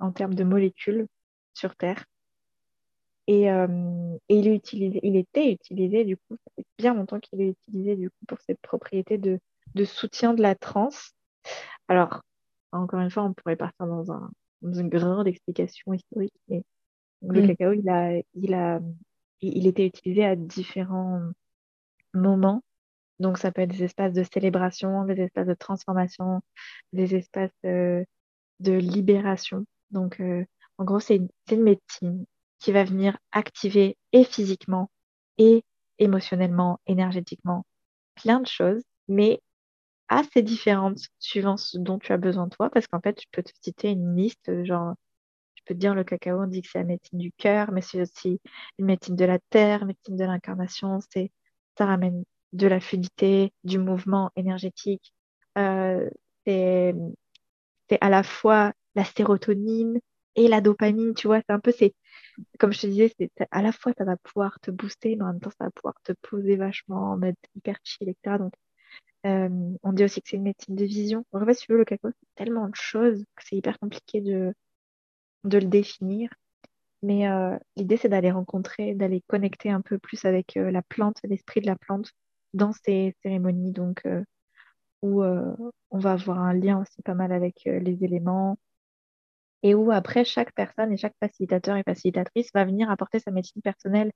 [0.00, 1.06] en termes de molécules
[1.54, 2.04] sur Terre.
[3.26, 7.20] Et, euh, et il, est utilisé, il était utilisé, du coup, ça fait bien longtemps
[7.20, 9.38] qu'il est utilisé du coup, pour cette propriété de,
[9.74, 11.12] de soutien de la transe.
[11.88, 12.22] Alors,
[12.72, 14.30] encore une fois, on pourrait partir dans, un,
[14.62, 16.64] dans une grande explication historique, mais
[17.22, 17.46] le mm.
[17.48, 18.80] cacao, il, a, il, a,
[19.42, 21.20] il était utilisé à différents
[22.14, 22.62] moments.
[23.20, 26.40] Donc, ça peut être des espaces de célébration, des espaces de transformation,
[26.92, 28.04] des espaces euh,
[28.60, 29.66] de libération.
[29.90, 30.44] Donc, euh,
[30.78, 32.26] en gros, c'est une, médecine
[32.58, 34.90] qui va venir activer et physiquement
[35.38, 35.64] et
[35.98, 37.64] émotionnellement, énergétiquement,
[38.16, 39.40] plein de choses, mais
[40.08, 43.52] assez différentes suivant ce dont tu as besoin toi, parce qu'en fait, je peux te
[43.62, 44.94] citer une liste, genre,
[45.56, 47.82] je peux te dire le cacao, on dit que c'est la médecine du cœur, mais
[47.82, 48.40] c'est aussi
[48.78, 51.30] une médecine de la terre, médecine de l'incarnation, c'est
[51.76, 55.12] ça ramène de la fluidité, du mouvement énergétique,
[55.58, 56.08] euh,
[56.48, 60.00] c'est à la fois la sérotonine
[60.34, 61.94] et la dopamine, tu vois, c'est un peu, c'est,
[62.58, 65.28] comme je te disais, c'est à la fois ça va pouvoir te booster, mais en
[65.28, 68.38] même temps ça va pouvoir te poser vachement en mode hyper chill, etc.
[68.38, 68.54] Donc,
[69.26, 69.48] euh,
[69.82, 71.24] on dit aussi que c'est une médecine de vision.
[71.32, 74.20] En fait, si tu veux, le cacao, c'est tellement de choses que c'est hyper compliqué
[74.20, 74.54] de,
[75.44, 76.30] de le définir.
[77.02, 81.18] Mais euh, l'idée, c'est d'aller rencontrer, d'aller connecter un peu plus avec euh, la plante,
[81.24, 82.12] l'esprit de la plante
[82.54, 83.72] dans ces cérémonies.
[83.72, 84.06] Donc,
[85.02, 88.58] où on va avoir un lien aussi pas mal avec les éléments,
[89.62, 93.62] et où après chaque personne et chaque facilitateur et facilitatrice va venir apporter sa médecine
[93.62, 94.12] personnelle.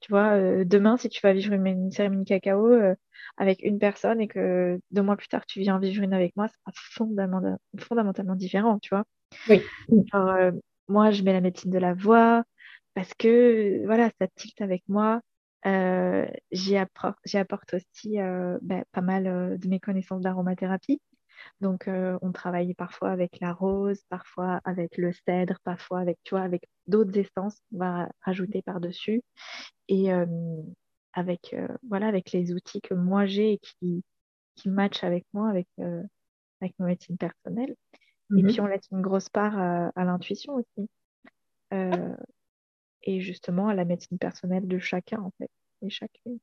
[0.00, 2.94] Tu vois, euh, demain, si tu vas vivre une, cérémonie cacao euh,
[3.36, 6.48] avec une personne et que deux mois plus tard tu viens vivre une avec moi,
[6.48, 9.04] sera fondamentalement, fondamentalement différent, tu vois.
[9.48, 9.62] Oui.
[10.14, 10.52] Euh,
[10.88, 12.44] moi, je mets la médecine de la voix
[12.94, 15.22] parce que voilà, ça tilte avec moi.
[15.64, 21.00] j'y apporte, aussi ben, pas mal de mes connaissances d'aromathérapie.
[21.60, 26.34] Donc, euh, on travaille parfois avec la rose, parfois avec le cèdre, parfois avec, tu
[26.34, 29.22] vois, avec d'autres essences qu'on va rajouter par-dessus.
[29.88, 30.26] Et euh,
[31.12, 34.02] avec, euh, voilà, avec les outils que moi j'ai et qui,
[34.56, 35.68] qui matchent avec moi, avec,
[36.60, 37.74] avec ma médecine personnelle.
[38.36, 38.46] Et mhm.
[38.48, 40.88] puis, on laisse une grosse part à, l'intuition aussi.
[43.02, 45.50] et justement, à la médecine personnelle de chacun, en fait,
[45.82, 46.38] et chacune.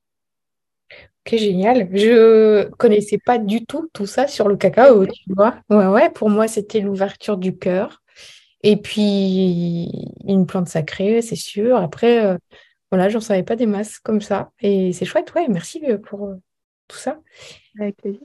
[1.26, 1.90] Ok, génial.
[1.94, 5.56] Je connaissais pas du tout tout ça sur le cacao, tu vois.
[5.70, 8.02] Ouais, ouais, pour moi, c'était l'ouverture du cœur.
[8.64, 9.90] Et puis,
[10.26, 11.78] une plante sacrée, c'est sûr.
[11.78, 12.38] Après, euh,
[12.92, 14.52] voilà, j'en savais pas des masses comme ça.
[14.62, 16.36] Et c'est chouette, ouais, merci euh, pour euh,
[16.88, 17.20] tout ça.
[17.80, 18.22] Avec plaisir.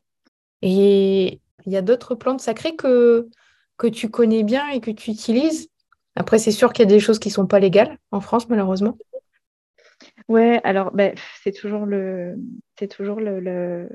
[0.63, 3.29] Et il y a d'autres plantes sacrées que,
[3.77, 5.69] que tu connais bien et que tu utilises?
[6.17, 8.97] Après, c'est sûr qu'il y a des choses qui sont pas légales en France, malheureusement.
[10.29, 12.37] Ouais, alors ben, c'est toujours le
[12.79, 13.89] c'est toujours le, le,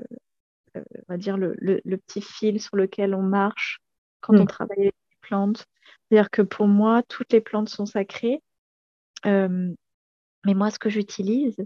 [0.74, 3.80] on va dire le, le, petit fil sur lequel on marche
[4.20, 4.46] quand on hmm.
[4.46, 5.66] travaille avec les plantes.
[6.08, 8.42] C'est-à-dire que pour moi, toutes les plantes sont sacrées.
[9.26, 9.72] Euh,
[10.46, 11.56] mais moi, ce que j'utilise,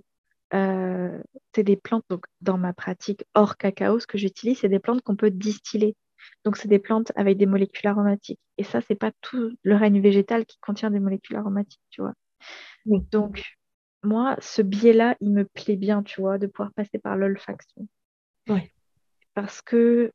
[0.55, 1.23] euh,
[1.55, 5.03] c'est des plantes, donc dans ma pratique hors cacao, ce que j'utilise, c'est des plantes
[5.03, 5.97] qu'on peut distiller.
[6.45, 8.41] Donc, c'est des plantes avec des molécules aromatiques.
[8.57, 12.15] Et ça, c'est pas tout le règne végétal qui contient des molécules aromatiques, tu vois.
[12.87, 13.43] Donc,
[14.05, 17.87] moi, ce biais-là, il me plaît bien, tu vois, de pouvoir passer par l'olfaction.
[18.49, 18.71] Ouais.
[19.35, 20.13] Parce que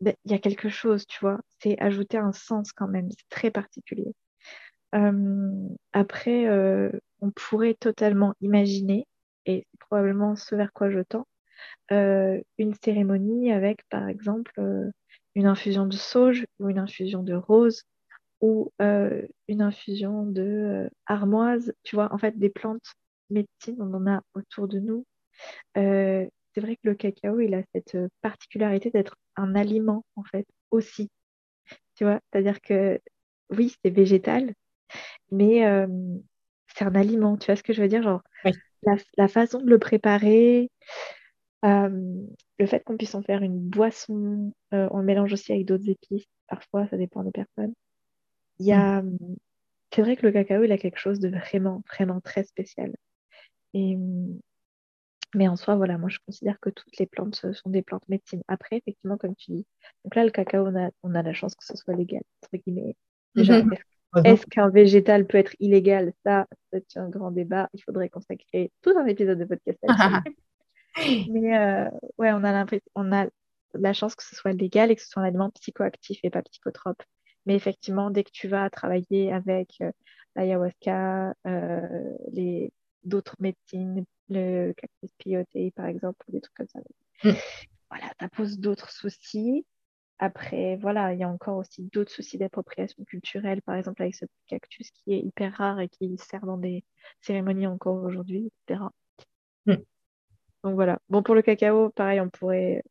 [0.00, 3.28] ben, il y a quelque chose, tu vois, c'est ajouter un sens quand même, c'est
[3.30, 4.14] très particulier.
[4.94, 6.90] Euh, après, euh,
[7.20, 9.06] on pourrait totalement imaginer,
[9.46, 11.26] et c'est probablement ce vers quoi je tends,
[11.92, 14.60] euh, une cérémonie avec, par exemple,
[15.34, 17.84] une infusion de sauge ou une infusion de rose
[18.40, 22.94] ou euh, une infusion de euh, armoise, tu vois, en fait, des plantes
[23.30, 25.04] médecine, on en a autour de nous.
[25.76, 30.46] Euh, c'est vrai que le cacao, il a cette particularité d'être un aliment, en fait,
[30.70, 31.10] aussi.
[31.96, 33.00] Tu vois, c'est-à-dire que
[33.50, 34.54] oui, c'est végétal,
[35.30, 35.62] mais
[36.68, 38.22] c'est un aliment, tu vois ce que je veux dire Genre,
[39.16, 40.70] la, façon de le préparer,
[41.62, 46.26] le fait qu'on puisse en faire une boisson, on le mélange aussi avec d'autres épices,
[46.48, 47.74] parfois, ça dépend des personnes.
[48.58, 48.74] Il y mm.
[48.74, 49.02] a...
[49.92, 52.94] C'est vrai que le cacao, il a quelque chose de vraiment, vraiment très spécial.
[53.74, 53.96] Et...
[55.34, 58.42] Mais en soi, voilà, moi je considère que toutes les plantes sont des plantes médecine.
[58.48, 59.66] Après, effectivement, comme tu dis,
[60.04, 62.62] donc là, le cacao, on a, on a la chance que ce soit légal, entre
[62.62, 62.96] guillemets.
[63.34, 63.76] Déjà, mm-hmm.
[64.24, 66.12] est-ce qu'un végétal peut être illégal?
[66.24, 67.68] Ça, c'est un grand débat.
[67.74, 69.78] Il faudrait consacrer tout un épisode de podcast
[71.28, 73.26] Mais euh, ouais, on a, on a
[73.74, 76.42] la chance que ce soit légal et que ce soit un aliment psychoactif et pas
[76.42, 77.02] psychotrope.
[77.46, 79.90] Mais effectivement, dès que tu vas travailler avec euh,
[80.34, 82.72] l'ayahuasca, euh, les
[83.04, 86.80] d'autres médecines, le cactus peyote par exemple, ou des trucs comme ça.
[87.24, 87.36] Mm.
[87.88, 89.64] Voilà, ça pose d'autres soucis.
[90.18, 94.24] Après, voilà, il y a encore aussi d'autres soucis d'appropriation culturelle, par exemple avec ce
[94.46, 96.84] cactus qui est hyper rare et qui sert dans des
[97.20, 98.90] cérémonies encore aujourd'hui, etc.
[99.66, 99.74] Mm.
[100.64, 100.98] Donc voilà.
[101.10, 102.82] Bon, pour le cacao, pareil, on pourrait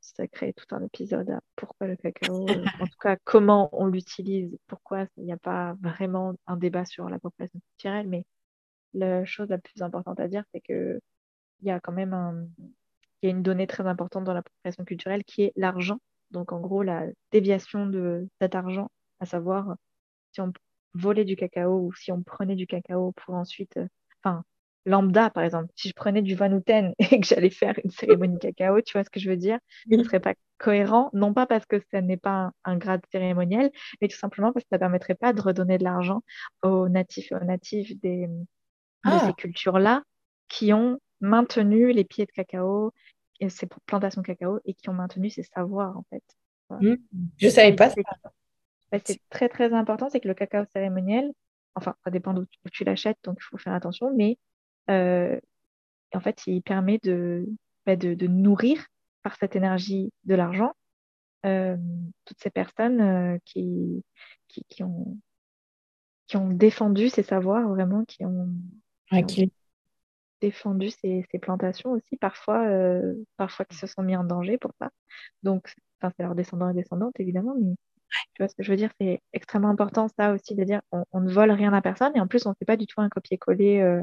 [0.00, 4.56] consacrer tout un épisode à pourquoi le cacao, euh, en tout cas comment on l'utilise,
[4.66, 8.24] pourquoi il n'y a pas vraiment un débat sur la population culturelle, mais
[8.94, 11.00] la chose la plus importante à dire, c'est que
[11.60, 12.50] il y a quand même
[13.22, 15.98] y a une donnée très importante dans la population culturelle qui est l'argent.
[16.30, 18.90] Donc en gros la déviation de cet argent,
[19.20, 19.76] à savoir
[20.32, 20.52] si on
[20.94, 23.78] volait du cacao ou si on prenait du cacao pour ensuite,
[24.86, 28.80] lambda, par exemple, si je prenais du Vanouten et que j'allais faire une cérémonie cacao,
[28.80, 29.58] tu vois ce que je veux dire?
[29.90, 33.70] Ce ne serait pas cohérent, non pas parce que ce n'est pas un, grade cérémoniel,
[34.00, 36.22] mais tout simplement parce que ça ne permettrait pas de redonner de l'argent
[36.62, 38.46] aux natifs et aux natifs des, de
[39.04, 39.26] ah.
[39.26, 40.02] ces cultures-là
[40.48, 42.92] qui ont maintenu les pieds de cacao,
[43.40, 46.24] et ces plantations cacao, et qui ont maintenu ces savoirs, en fait.
[46.70, 46.94] Mmh.
[47.38, 47.96] Je ne savais pas ça.
[49.04, 51.32] C'est très, très important, c'est que le cacao cérémoniel,
[51.74, 54.36] enfin, ça dépend d'où tu l'achètes, donc il faut faire attention, mais
[54.90, 57.00] en fait, il permet
[57.86, 58.86] bah, de, de, nourrir
[59.22, 60.72] par cette énergie de l'argent
[61.46, 61.76] euh,
[62.24, 64.04] toutes ces personnes euh, qui,
[64.48, 65.18] qui, ont,
[66.26, 68.48] qui ont défendu ces savoirs, vraiment, qui ont,
[70.40, 72.66] défendu ces, plantations aussi, parfois,
[73.36, 74.90] parfois qui se sont mis en danger pour ça.
[75.42, 77.74] Donc, c'est leurs descendants et descendantes, évidemment, mais
[78.34, 81.20] Tu vois ce que je veux dire C'est extrêmement important, ça aussi, de dire on,
[81.20, 83.08] ne vole rien à personne et en plus, on ne fait pas du tout un
[83.08, 84.02] copier-coller euh,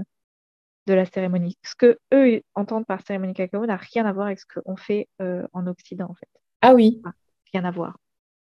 [0.87, 1.57] de la cérémonie.
[1.63, 5.07] Ce que eux entendent par cérémonie cacao n'a rien à voir avec ce qu'on fait
[5.21, 6.29] euh, en Occident, en fait.
[6.61, 7.01] Ah oui.
[7.53, 7.97] rien à voir.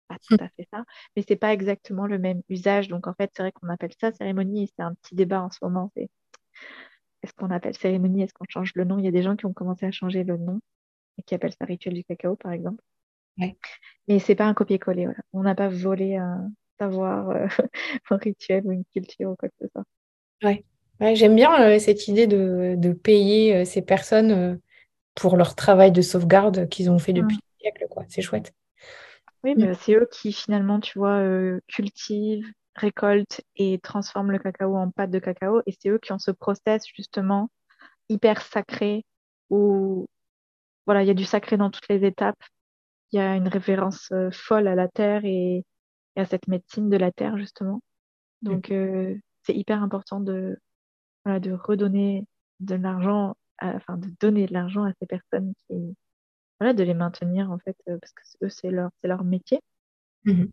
[0.09, 0.85] Pas tout à fait ça.
[1.17, 2.89] Mais c'est pas exactement le même usage.
[2.89, 4.71] Donc, en fait, c'est vrai qu'on appelle ça cérémonie.
[4.77, 5.91] C'est un petit débat en ce moment.
[5.97, 6.11] C'est
[7.23, 8.23] est-ce qu'on appelle cérémonie?
[8.23, 8.99] Est-ce qu'on change le nom?
[8.99, 10.61] Il y a des gens qui ont commencé à changer le nom
[11.17, 12.83] et qui appellent ça rituel du cacao, par exemple.
[13.39, 13.57] Ouais.
[14.09, 15.07] Mais c'est pas un copier-coller.
[15.07, 15.21] Voilà.
[15.33, 17.47] On n'a pas volé un savoir, euh,
[18.11, 19.85] un rituel ou une culture ou quoi que ce soit.
[20.43, 20.65] Ouais.
[21.01, 24.61] J'aime bien euh, cette idée de, payer euh, ces personnes
[25.15, 27.87] pour leur travail de sauvegarde qu'ils ont fait depuis des siècles.
[28.09, 28.53] C'est chouette.
[29.43, 29.75] Oui, mm.
[29.75, 31.23] c'est eux qui finalement, tu vois,
[31.69, 35.61] cultivent, récoltent et transforment le cacao en pâte de cacao.
[35.67, 37.51] Et c'est eux qui ont ce process justement
[38.09, 39.05] hyper sacré
[39.51, 40.07] où
[40.87, 42.43] voilà, il y a du sacré dans toutes les étapes
[43.15, 45.65] il y a une référence euh, folle à la terre et,
[46.17, 47.81] à cette médecine de la terre, justement.
[48.43, 50.59] Donc, euh, c'est hyper important de,
[51.27, 52.27] de redonner
[52.61, 55.97] de l'argent, enfin, de donner de l'argent à ces personnes qui,
[56.61, 59.61] voilà, de les maintenir, en fait, euh, parce que eux, c'est leur, c'est leur métier.
[60.25, 60.51] Mhm.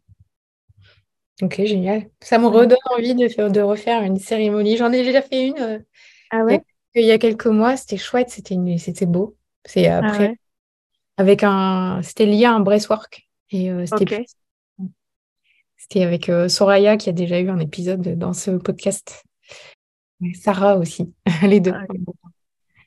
[1.42, 2.10] Ok, génial.
[2.22, 4.78] Ça me redonne envie de, faire, de refaire une cérémonie.
[4.78, 5.84] J'en ai déjà fait une
[6.30, 6.62] ah ouais?
[6.94, 7.78] il y a quelques mois.
[7.78, 9.38] C'était chouette, c'était, c'était beau.
[9.66, 10.38] C'est ah après,
[11.18, 13.28] avec un, c'était lié à un breastwork.
[13.50, 14.26] Et euh, c'était,
[15.78, 19.24] c'était avec euh, Soraya qui a déjà eu un épisode dans ce podcast.
[20.34, 21.14] Sarah aussi,
[21.44, 21.74] les deux.
[21.74, 21.86] Ah,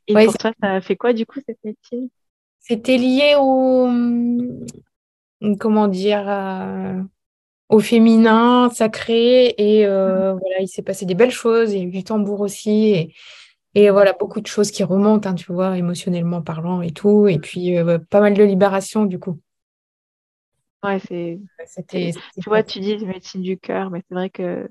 [0.06, 2.10] et pour toi, ça a fait quoi du coup cette métier
[2.60, 4.66] C'était lié au, hum,
[5.58, 6.28] comment dire,
[7.68, 10.38] au féminin sacré et euh, mmh.
[10.38, 11.72] voilà, il s'est passé des belles choses.
[11.72, 13.14] Il y a eu du tambour aussi et
[13.76, 17.26] et voilà, beaucoup de choses qui remontent, hein, tu vois, émotionnellement parlant et tout.
[17.26, 19.40] Et puis, euh, pas mal de libération, du coup.
[20.84, 21.40] Ouais, c'est.
[21.66, 22.12] C'était.
[22.40, 24.70] Tu vois, tu dis médecine du cœur, mais c'est vrai que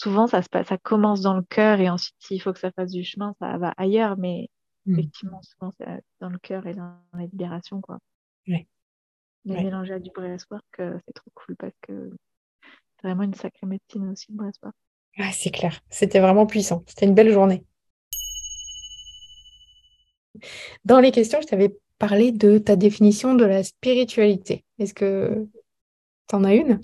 [0.00, 2.72] souvent, ça, se passe, ça commence dans le cœur et ensuite, s'il faut que ça
[2.72, 4.16] fasse du chemin, ça va ailleurs.
[4.16, 4.48] Mais
[4.86, 4.92] mmh.
[4.92, 5.86] effectivement, souvent, c'est
[6.20, 7.98] dans le cœur et dans la libération, quoi.
[8.46, 8.66] Mais
[9.44, 12.10] mélanger à du breathwork, euh, c'est trop cool parce que
[12.96, 14.74] c'est vraiment une sacrée médecine aussi, le breathwork.
[15.18, 15.80] Ouais, c'est clair.
[15.90, 16.82] C'était vraiment puissant.
[16.86, 17.64] C'était une belle journée.
[20.84, 24.64] Dans les questions, je t'avais parlé de ta définition de la spiritualité.
[24.78, 25.46] Est-ce que
[26.28, 26.80] tu en as une?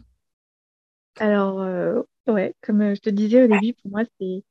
[1.18, 4.44] Alors, euh, ouais, comme euh, je te disais au début, pour moi, c'est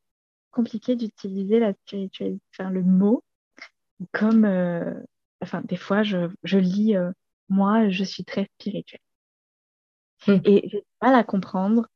[0.51, 3.23] compliqué d'utiliser la spiritualité, enfin, le mot,
[4.11, 4.93] comme, euh,
[5.41, 6.95] enfin, des fois, je, lis,
[7.49, 9.01] moi, je suis très spirituelle.
[10.28, 10.39] Hmm.
[10.45, 11.88] Et j'ai pas mal à comprendre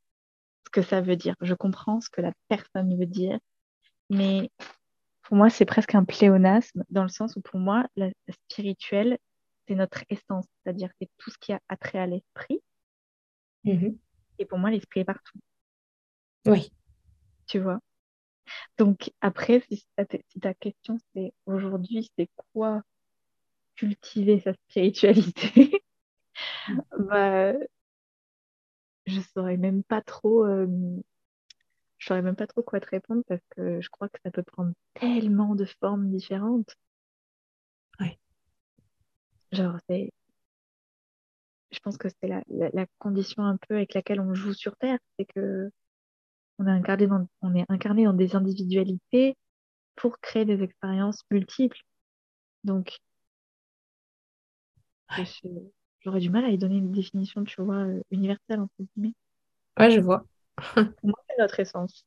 [0.65, 1.36] ce que ça veut dire.
[1.41, 3.39] Je comprends ce que la personne veut dire,
[4.09, 4.49] mais
[5.23, 9.19] pour moi, c'est presque un pléonasme, dans le sens où pour moi, la, spirituelle,
[9.67, 12.61] c'est notre essence, c'est-à-dire c'est tout ce qui a attrait à l'esprit.
[13.63, 13.95] Mm-hmm.
[14.39, 15.38] Et pour moi, l'esprit est partout.
[16.46, 16.72] Oui.
[17.48, 17.80] Tu vois?
[18.78, 19.86] Donc après, si
[20.42, 22.82] ta, question c'est aujourd'hui, c'est quoi
[23.76, 25.84] cultiver sa spiritualité?
[26.98, 27.54] Bah,
[29.06, 30.68] je saurais même pas trop euh,
[32.00, 34.44] je saurais même pas trop quoi te répondre parce que je crois que ça peut
[34.44, 36.76] prendre tellement de formes différentes.
[38.00, 38.18] Ouais.
[39.52, 40.12] Genre, c'est.
[41.72, 44.98] Je pense que c'est la, la, condition un peu avec laquelle on joue sur Terre,
[45.18, 45.70] c'est que
[46.60, 49.36] on est incarné dans, on est incarné dans des individualités
[49.95, 51.80] pour créer des expériences multiples.
[52.64, 52.99] Donc,
[56.01, 59.14] j'aurais du mal à y donner une définition, tu vois, euh, universelle, entre guillemets.
[59.80, 60.26] Ouais, je vois.
[60.55, 62.05] Pour moi, c'est notre essence.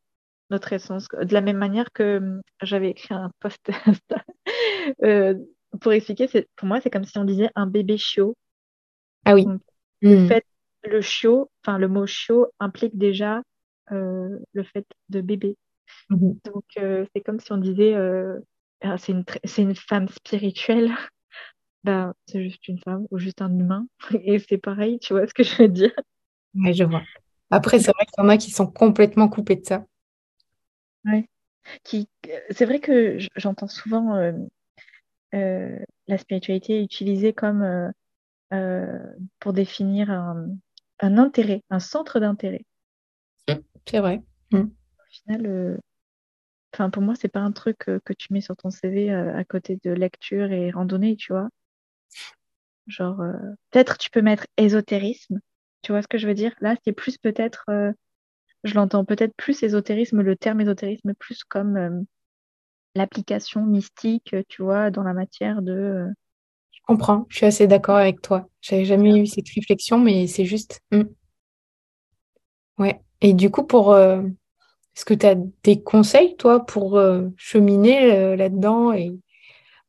[0.51, 1.09] Notre essence.
[1.09, 3.71] De la même manière que hum, j'avais écrit un post
[5.03, 5.35] euh,
[5.81, 8.37] pour expliquer, pour moi, c'est comme si on disait un bébé chiot.
[9.25, 9.47] Ah oui.
[10.03, 10.29] Le hmm.
[10.29, 10.45] fait,
[10.85, 13.43] le chiot, enfin, le mot chiot implique déjà
[13.91, 15.57] euh, le fait de bébé.
[16.11, 16.39] Mhm.
[16.45, 17.95] Donc, euh, c'est comme si on disait
[18.83, 19.25] ah, c'est une,
[19.59, 20.91] une femme spirituelle.
[21.85, 23.89] Ben, c'est juste une femme ou juste un humain.
[24.23, 25.91] Et c'est pareil, tu vois ce que je veux dire?
[26.55, 27.03] Oui, je vois.
[27.51, 29.85] Après, c'est vrai qu'il y en a qui sont complètement coupés de ça.
[31.05, 31.27] Oui.
[31.83, 32.09] Qui,
[32.51, 34.33] c'est vrai que j'entends souvent euh,
[35.35, 37.93] euh, la spiritualité utilisée comme
[38.53, 38.99] euh,
[39.39, 40.47] pour définir un,
[41.01, 42.65] intérêt, un centre d'intérêt.
[43.87, 44.23] C'est vrai.
[44.53, 44.59] Mm.
[44.59, 45.81] Au final,
[46.73, 49.79] enfin, pour moi, c'est pas un truc que tu mets sur ton CV à côté
[49.83, 51.49] de lecture et randonnée, tu vois.
[52.87, 53.23] Genre,
[53.71, 55.41] peut-être tu peux mettre ésotérisme,
[55.83, 56.55] tu vois ce que je veux dire?
[56.61, 57.93] Là, c'est plus peut-être, euh,
[58.65, 62.01] je l'entends peut-être plus ésotérisme, le terme ésotérisme plus comme euh,
[62.95, 65.73] l'application mystique, tu vois, dans la matière de.
[65.73, 66.09] Euh,
[66.71, 68.49] je comprends, je suis assez d'accord avec toi.
[68.61, 70.81] J'avais jamais eu cette réflexion, mais c'est juste.
[70.93, 71.03] Hmm.
[72.79, 73.01] Ouais.
[73.23, 77.01] Et du coup, pour est-ce que tu as des conseils, toi, pour
[77.37, 79.13] cheminer là-dedans et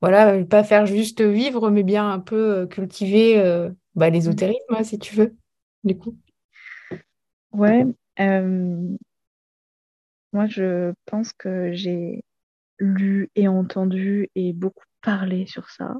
[0.01, 5.15] voilà, pas faire juste vivre, mais bien un peu cultiver bah, l'ésotérisme, hein, si tu
[5.15, 5.35] veux,
[5.83, 6.15] du coup?
[7.51, 7.85] Ouais.
[10.33, 12.23] Moi, je pense que j'ai
[12.79, 15.95] lu et entendu et beaucoup parlé sur ça.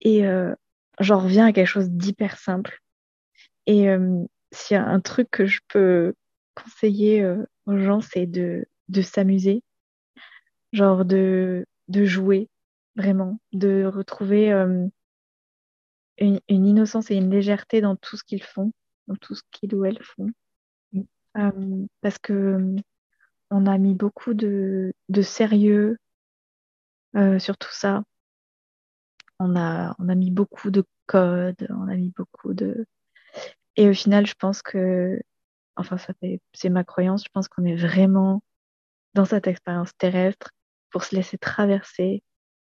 [0.00, 0.24] Et
[1.00, 2.80] j'en reviens à quelque chose d'hyper simple.
[3.66, 3.88] Et
[4.52, 6.14] s'il y a un truc que je peux
[6.54, 7.26] conseiller
[7.66, 9.62] aux gens, c'est de, de s'amuser,
[10.72, 12.48] genre de, de jouer,
[12.96, 14.90] vraiment, de retrouver une,
[16.18, 18.72] une, innocence et une légèreté dans tout ce qu'ils font,
[19.06, 20.30] dans tout ce qu'ils ou elles font.
[21.34, 21.86] Mm.
[22.00, 22.76] parce que
[23.50, 25.98] on a mis beaucoup de, de sérieux
[27.38, 28.02] sur tout ça
[29.38, 32.86] on a, on a mis beaucoup de codes, on a mis beaucoup de.
[33.76, 35.20] Et au final, je pense que,
[35.76, 38.42] enfin, ça fait, c'est ma croyance, je pense qu'on est vraiment
[39.14, 40.50] dans cette expérience terrestre
[40.90, 42.22] pour se laisser traverser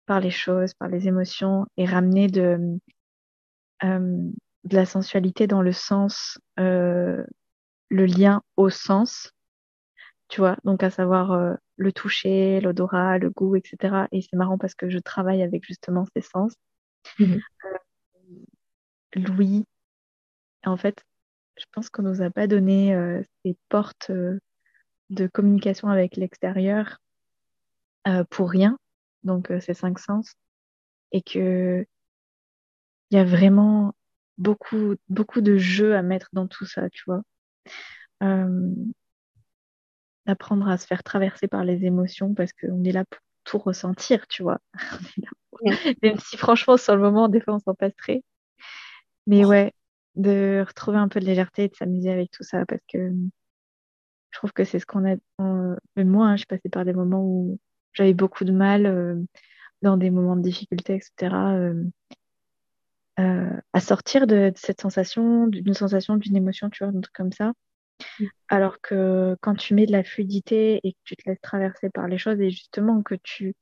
[0.07, 2.79] par les choses, par les émotions et ramener de,
[3.85, 4.31] euh,
[4.65, 7.25] de la sensualité dans le sens, euh,
[7.89, 9.33] le lien au sens,
[10.29, 14.07] tu vois, donc à savoir euh, le toucher, l'odorat, le goût, etc.
[14.13, 16.55] Et c'est marrant parce que je travaille avec justement ces sens.
[17.19, 17.41] Mhm.
[19.17, 19.21] Euh,
[20.67, 21.05] En fait,
[21.57, 24.11] je pense qu'on nous a pas donné euh, ces portes
[25.11, 26.99] de communication avec l'extérieur
[28.31, 28.79] pour rien,
[29.25, 30.35] donc ces cinq sens,
[31.13, 31.85] et que
[33.11, 33.95] il y a vraiment
[34.39, 37.23] beaucoup, beaucoup de jeux à mettre dans tout ça, tu vois.
[40.27, 44.27] D'apprendre à se faire traverser par les émotions parce qu'on est là pour tout ressentir,
[44.27, 44.59] tu vois.
[46.03, 48.23] Même si franchement, sur le moment, des fois, on s'en passerait.
[49.27, 49.73] Mais ouais,
[50.17, 53.13] de retrouver un peu de légèreté et de s'amuser avec tout ça parce que
[54.31, 55.17] je trouve que c'est ce qu'on a.
[55.39, 57.59] Même moi, hein, je passais par des moments où
[57.95, 59.17] j'avais beaucoup de mal euh,
[59.83, 61.35] dans des moments de difficulté, etc.
[61.35, 61.85] Euh,
[63.19, 67.15] euh, à sortir de, de cette sensation, d'une sensation, d'une émotion, tu vois, un truc
[67.15, 67.53] comme ça.
[68.49, 72.09] Alors que quand tu mets de la fluidité et que tu te laisses traverser par
[72.09, 73.55] les choses et justement que tu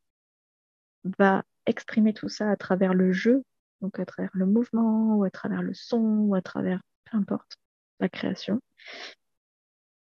[1.19, 3.45] vas exprimer tout ça à travers le jeu,
[3.85, 6.81] donc à travers le mouvement ou à travers le son ou à travers,
[7.11, 7.59] peu importe,
[8.01, 8.61] la création,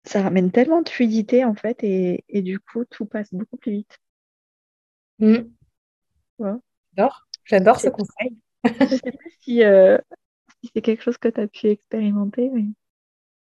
[0.04, 3.98] ça ramène tellement de fluidité en fait et, du coup tout passe beaucoup plus vite.
[5.18, 5.42] Mmh.
[6.40, 8.38] J'adore, j'adore ce conseil.
[8.64, 9.98] Je sais pas si, euh,
[10.62, 12.48] si c'est quelque chose que tu as pu expérimenter.
[12.50, 12.64] Mais...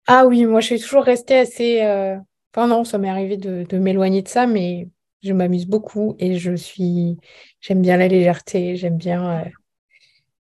[0.06, 1.82] Ah oui, moi je suis toujours restée assez.
[1.82, 2.16] Euh,
[2.54, 4.88] enfin non, ça m'est arrivé de, m'éloigner de ça, mais
[5.24, 7.18] je m'amuse beaucoup et je suis.
[7.60, 9.42] J'aime bien la légèreté, j'aime bien.
[9.42, 9.50] Euh,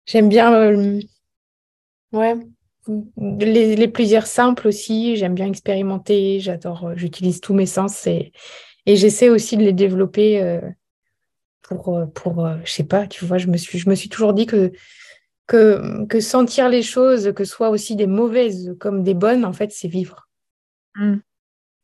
[0.07, 0.53] j'aime bien.
[0.53, 0.99] Euh,
[2.13, 2.33] ouais.
[3.17, 8.31] Les, plaisirs simples aussi, j'aime bien expérimenter, j'adore, j'utilise tous mes sens et,
[8.85, 10.61] et j'essaie aussi de les développer
[11.61, 14.45] pour, pour je sais pas, tu vois, je me suis, je me suis toujours dit
[14.45, 14.71] que
[15.47, 19.71] que, sentir les choses, que ce soit aussi des mauvaises comme des bonnes, en fait,
[19.71, 20.27] c'est vivre.
[20.95, 21.15] Mm.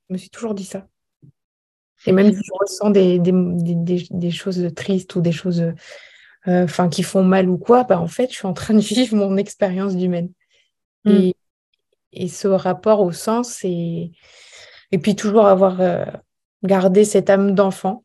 [0.09, 0.87] Je me suis toujours dit ça.
[2.05, 5.63] Et même si je ressens des, des, choses tristes ou des choses
[6.47, 8.79] euh, enfin qui font mal ou quoi, bah, en fait, je suis en train de
[8.81, 10.29] vivre mon expérience d'humaine.
[11.05, 11.11] Mm.
[11.11, 11.35] Et,
[12.11, 14.11] et, ce rapport au sens, et,
[14.91, 16.05] et puis toujours avoir euh,
[16.63, 18.03] gardé cette âme d'enfant,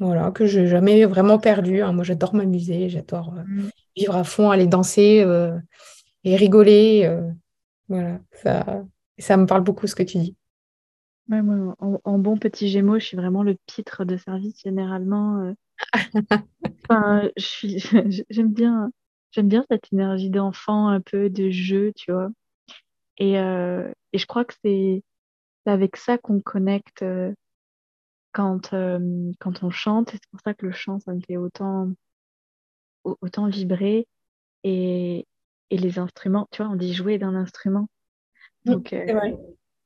[0.00, 1.82] voilà, que je n'ai jamais vraiment perdu.
[1.82, 1.92] Hein.
[1.92, 5.22] Moi, j'adore m'amuser, j'adore euh, mm vivre à fond, aller danser
[6.24, 7.14] et rigoler.
[7.88, 8.82] Voilà, ça,
[9.18, 10.34] ça me parle beaucoup ce que tu dis.
[11.30, 15.52] en, bon petit gémeaux, je suis vraiment le pitre de service généralement.
[15.96, 15.98] Euh.
[16.84, 17.78] enfin, je suis,
[18.30, 18.90] j'aime bien,
[19.30, 22.28] j'aime bien cette énergie d'enfant, un peu de jeu, tu vois.
[23.18, 25.04] Et, et je crois que c'est
[25.66, 27.04] avec ça qu'on connecte
[28.32, 30.10] quand, quand on chante.
[30.10, 31.92] C'est pour ça que le chant, ça me fait autant,
[33.04, 34.08] autant vibrer
[34.64, 35.26] et,
[35.70, 37.88] et les instruments, tu vois, on dit jouer d'un instrument.
[38.64, 39.36] Donc, euh, mm.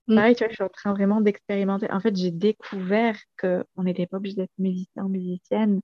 [0.06, 1.90] Pareil, tu vois, je suis en train vraiment d'expérimenter.
[1.90, 5.80] En fait, j'ai découvert qu'on n'était pas obligé d'être musicien ou musicienne,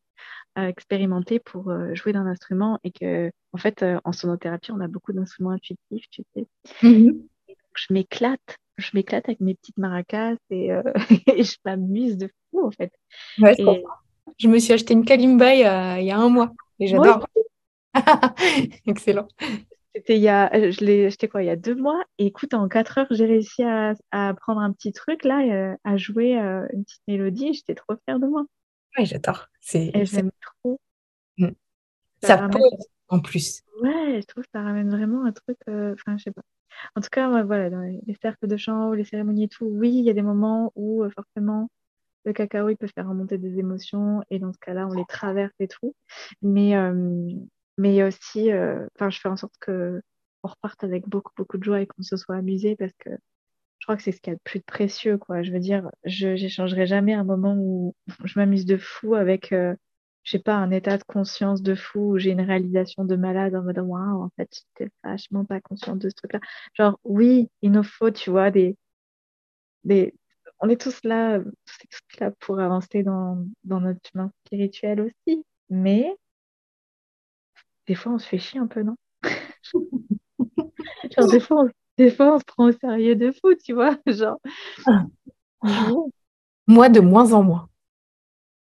[0.58, 4.88] euh, expérimenter pour euh, jouer d'un instrument et que, en fait, en sonothérapie, on a
[4.88, 6.46] beaucoup d'instruments intuitifs, tu sais.
[6.82, 7.20] Mm-hmm.
[7.74, 10.70] je m'éclate, je m'éclate avec mes petites maracas et,
[11.26, 12.92] et je m'amuse de fou, en fait.
[13.38, 16.52] je, me suis acheté une kalimba il y a un mois
[16.86, 17.26] j'adore.
[18.86, 19.28] Excellent.
[19.94, 22.02] C'était il y a, euh, je l'ai acheté quoi, il y a deux mois.
[22.18, 25.76] Et écoute, en quatre heures, j'ai réussi à, à, prendre un petit truc là, euh,
[25.84, 27.52] à jouer euh, une petite mélodie.
[27.52, 28.44] J'étais trop fière de moi.
[28.96, 29.48] Oui, j'adore.
[29.60, 30.80] C'est, et j'aime trop.
[31.36, 31.48] Mm.
[32.22, 32.62] Ça, pose
[33.08, 33.62] en plus.
[33.82, 35.58] Ouais, je trouve que ça ramène vraiment un truc.
[35.68, 36.42] Enfin, je sais pas.
[36.96, 39.90] en tout cas, voilà, dans les, cercles de chant ou les cérémonies et tout, oui,
[39.90, 41.68] il y a des moments où forcément
[42.24, 45.52] le cacao, il peut faire remonter des émotions et dans ce cas-là, on les traverse
[45.58, 45.94] et tout.
[46.40, 46.74] Mais,
[47.82, 48.50] mais aussi,
[48.94, 50.00] enfin, je fais en sorte que
[50.44, 53.10] on reparte avec beaucoup, beaucoup de joie et qu'on se soit amusé parce que
[53.78, 55.42] je crois que c'est ce qu'il y a de plus précieux, quoi.
[55.42, 59.74] Je veux dire, je n'échangerai jamais un moment où je m'amuse de fou avec, euh,
[60.22, 63.56] je sais pas, un état de conscience de fou, où j'ai une réalisation de malade
[63.56, 66.40] en mode, waouh, en fait, j'étais vachement pas consciente de ce truc-là.
[66.74, 68.76] Genre, oui, il nous faut, tu vois, des,
[69.84, 70.14] des,
[70.60, 76.16] on est tous là, tous là pour avancer dans, dans notre chemin spirituel aussi, mais
[77.86, 78.96] des fois, on se fait chier un peu, non?
[81.16, 83.98] Genre, des fois, on des fois, on se prend au sérieux de fou, tu vois.
[84.06, 84.38] Genre.
[84.86, 85.04] Ah.
[86.66, 87.68] Moi, de moins en moins.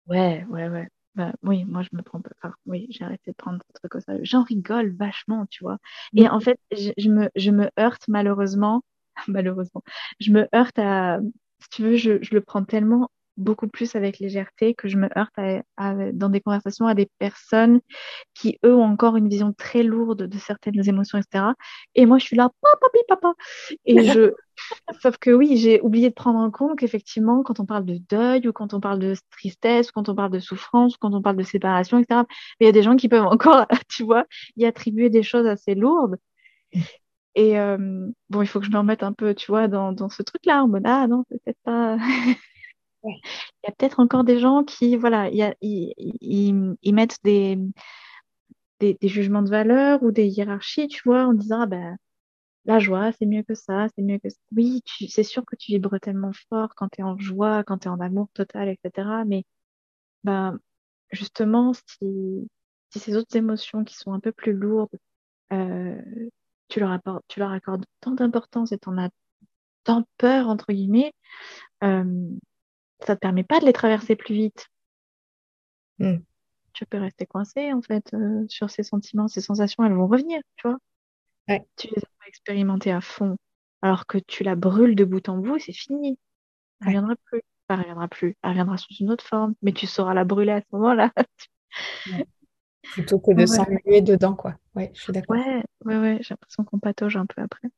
[0.06, 0.88] Ouais, ouais, ouais.
[1.14, 2.30] Bah, oui, moi, je me prends pas.
[2.42, 4.20] Enfin, oui, j'ai arrêté de prendre ce truc au sérieux.
[4.24, 5.78] J'en rigole vachement, tu vois.
[6.14, 8.82] Et en fait, je, me, je me heurte malheureusement.
[9.28, 9.82] malheureusement.
[10.20, 11.20] Je me heurte à.
[11.60, 13.10] Si tu veux, je, je le prends tellement
[13.40, 15.32] beaucoup plus avec légèreté que je me heurte
[16.14, 17.80] dans des conversations à des personnes
[18.34, 21.44] qui, eux, ont encore une vision très lourde de certaines émotions, etc.
[21.94, 23.34] Et moi, je suis là, papa, papa.
[23.84, 24.32] Et je.
[25.00, 28.46] Sauf que oui, j'ai oublié de prendre en compte qu'effectivement, quand on parle de deuil
[28.46, 31.22] ou quand on parle de tristesse, ou quand on parle de souffrance, ou quand on
[31.22, 32.22] parle de séparation, etc.,
[32.60, 34.26] il y a des gens qui peuvent encore, tu vois,
[34.56, 36.16] y attribuer des choses assez lourdes.
[37.34, 40.08] Et euh, bon, il faut que je me remette un peu, tu vois, dans, dans
[40.08, 41.96] ce truc-là, en mode, ah non, peut-être pas.
[43.04, 43.20] Il
[43.64, 47.58] y a peut-être encore des gens qui, voilà, ils, mettent des,
[48.80, 51.96] des, jugements de valeur ou des hiérarchies, tu vois, en disant, ah ben,
[52.66, 54.38] la joie, c'est mieux que ça, c'est mieux que ça.
[54.56, 57.88] Oui, c'est sûr que tu vibres tellement fort quand tu es en joie, quand tu
[57.88, 59.24] es en amour total, etc.
[59.26, 59.44] Mais
[60.24, 60.58] ben,
[61.12, 62.48] justement, si,
[62.90, 64.98] si ces autres émotions qui sont un peu plus lourdes,
[65.52, 66.00] euh,
[66.68, 69.10] tu, leur apportes, tu leur accordes tant d'importance et tu en as
[69.84, 71.12] tant peur, entre guillemets,
[71.84, 72.30] euh,
[73.06, 74.68] ça te permet pas de les traverser plus vite.
[75.98, 76.18] Hmm.
[76.72, 80.40] Tu peux rester coincé, en fait, euh, sur ces sentiments, ces sensations, elles vont revenir,
[80.56, 80.78] tu vois.
[81.76, 83.36] Tu les as expérimentées à fond,
[83.82, 86.18] alors que tu la brûles de bout en bout, c'est fini.
[86.80, 87.42] Elle ne reviendra plus.
[87.68, 88.36] Elle ne reviendra plus.
[88.42, 91.12] Elle reviendra sous une autre forme, mais tu sauras la brûler à ce moment-là.
[92.82, 94.56] Plutôt que de s'ennuyer dedans, quoi.
[94.74, 95.36] Ouais, je suis d'accord.
[95.36, 96.18] Ouais, ouais, ouais.
[96.22, 97.68] J'ai l'impression qu'on patauge un peu après.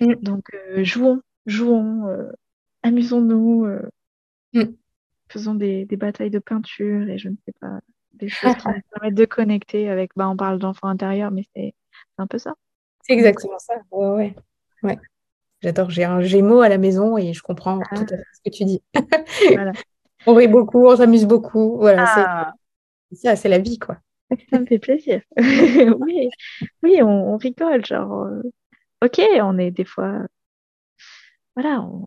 [0.00, 0.14] Hmm.
[0.22, 2.32] Donc, euh, jouons, jouons, euh,
[2.82, 3.66] amusons-nous,
[4.54, 4.74] Mm.
[5.28, 7.80] Faisons des, batailles de peinture et je ne sais pas,
[8.14, 11.74] des choses qui nous permettent de connecter avec, bah, on parle d'enfant intérieur, mais c'est
[12.18, 12.54] un peu ça.
[13.02, 13.74] C'est exactement ça.
[13.90, 14.34] Ouais, ouais.
[14.82, 14.98] ouais.
[15.60, 15.90] J'adore.
[15.90, 17.96] J'ai un Gémeaux à la maison et je comprends ah.
[17.96, 18.82] tout à fait ce que tu dis.
[20.26, 21.78] on rit beaucoup, on s'amuse beaucoup.
[21.78, 22.52] Voilà, ah.
[23.10, 23.98] c'est ça, c'est la vie, quoi.
[24.50, 25.22] Ça me fait plaisir.
[25.36, 26.28] oui,
[26.82, 27.84] oui on, rigole.
[27.84, 28.42] Genre, euh,
[29.04, 30.26] ok, on est des fois.
[31.56, 32.04] Voilà, on,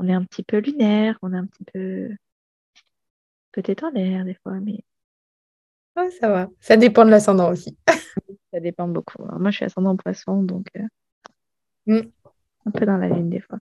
[0.00, 2.08] on est un petit peu lunaire, on est un petit peu
[3.52, 4.82] peut-être en l'air des fois, mais.
[6.20, 6.48] ça va.
[6.60, 7.76] Ça dépend de l'ascendant aussi.
[8.52, 9.22] ça dépend beaucoup.
[9.38, 10.82] moi, je suis ascendant poisson, donc euh,
[11.86, 12.10] mm.
[12.66, 13.58] un peu dans la lune des fois.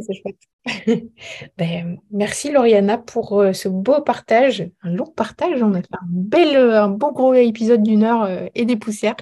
[0.00, 0.40] C'est chouette.
[1.58, 5.62] ben, merci Lauriana pour euh, ce beau partage, un long partage.
[5.62, 9.16] On a fait un bel, euh, un bon gros épisode d'une heure et des poussières.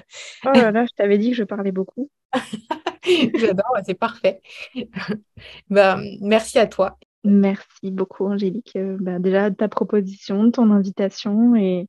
[0.45, 2.09] Oh là là, je t'avais dit que je parlais beaucoup.
[3.35, 4.41] J'adore, c'est parfait.
[5.69, 6.97] bah, merci à toi.
[7.23, 8.73] Merci beaucoup, Angélique.
[8.75, 11.55] Euh, bah, déjà, de ta proposition, de ton invitation.
[11.55, 11.87] Et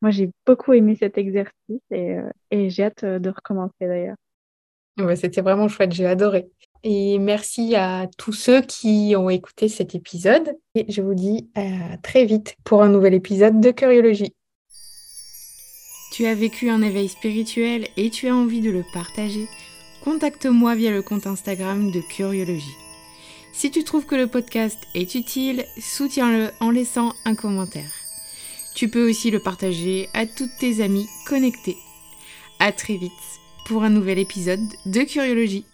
[0.00, 4.16] moi, j'ai beaucoup aimé cet exercice et, euh, et j'ai hâte euh, de recommencer d'ailleurs.
[5.16, 6.50] C'était vraiment chouette, j'ai adoré.
[6.84, 10.54] Et merci à tous ceux qui ont écouté cet épisode.
[10.74, 14.34] Et je vous dis à très vite pour un nouvel épisode de Curiologie.
[16.12, 19.46] Tu as vécu un éveil spirituel et tu as envie de le partager
[20.04, 22.76] contacte-moi via le compte Instagram de Curiologie.
[23.52, 27.92] Si tu trouves que le podcast est utile, soutiens-le en laissant un commentaire.
[28.74, 31.76] Tu peux aussi le partager à toutes tes amies connectées.
[32.58, 33.12] À très vite
[33.66, 35.66] pour un nouvel épisode de Curiologie.